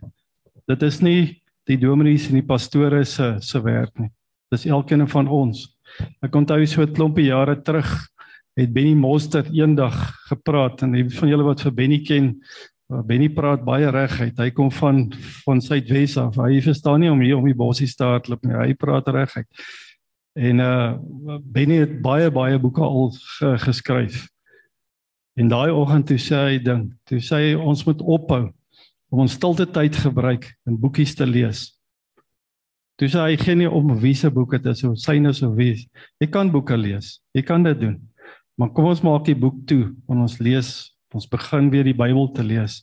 [0.69, 4.11] dit is nie die dominees en die pastore se se werk nie.
[4.55, 5.65] Dis elkeen van ons.
[6.23, 7.89] Ek onthou so 'n klompie jare terug
[8.57, 9.95] het Benny Monster eendag
[10.29, 12.41] gepraat en die van julle wat vir Benny ken,
[12.87, 14.39] Benny praat baie reguit.
[14.39, 15.13] Hy kom van
[15.45, 16.37] van Suidwes af.
[16.37, 18.55] Hy verstaan nie om hier om die bossies te hardloop nie.
[18.55, 19.47] Hy praat reguit.
[20.37, 20.95] En uh
[21.43, 23.11] Benny het baie baie boeke al
[23.59, 24.29] geskryf.
[25.37, 28.47] En daai oggend toe sê hy ding, toe sê hy ons moet ophou
[29.11, 31.76] om ons stilte tyd gebruik en boekies te lees.
[32.97, 35.87] Toe sê hy geen nie om wie se boek dit is of syne of wie.
[36.21, 37.19] Jy kan boeke lees.
[37.37, 37.97] Jy kan dit doen.
[38.57, 40.71] Maar kom ons maak die boek toe en ons lees,
[41.13, 42.81] ons begin weer die Bybel te lees.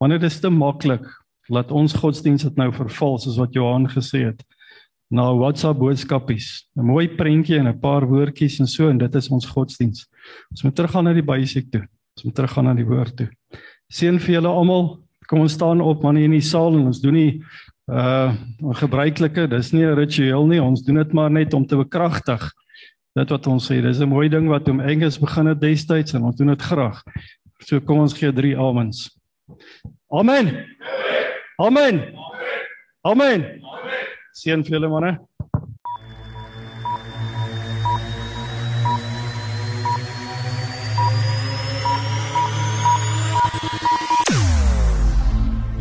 [0.00, 1.06] Want dit is te maklik
[1.52, 4.44] laat ons godsdienst dit nou verval soos wat Johan gesê het
[5.14, 6.66] na WhatsApp boodskapies.
[6.76, 10.06] 'n Mooi prentjie en 'n paar woordjies en so en dit is ons godsdiens.
[10.50, 11.86] Ons moet teruggaan na die basiese toe.
[12.16, 13.28] Ons moet teruggaan na die woord toe.
[13.92, 15.00] Seën vir julle almal.
[15.28, 17.42] Kom ons staan op man hier in die saal en ons doen nie
[17.90, 18.32] uh
[18.62, 20.62] 'n gebruikelike, dis nie 'n ritueel nie.
[20.62, 22.52] Ons doen dit maar net om te bekragtig
[23.14, 23.82] dit wat ons sê.
[23.82, 27.02] Dis 'n mooi ding wat om Engels begin het destyds en ons doen dit graag.
[27.60, 29.18] So kom ons gee drie amens.
[30.10, 30.46] Amen.
[30.48, 30.64] Amen.
[31.58, 32.00] Amen.
[33.02, 33.42] Amen.
[33.60, 33.60] Amen.
[34.34, 35.33] Seën vir julle manne.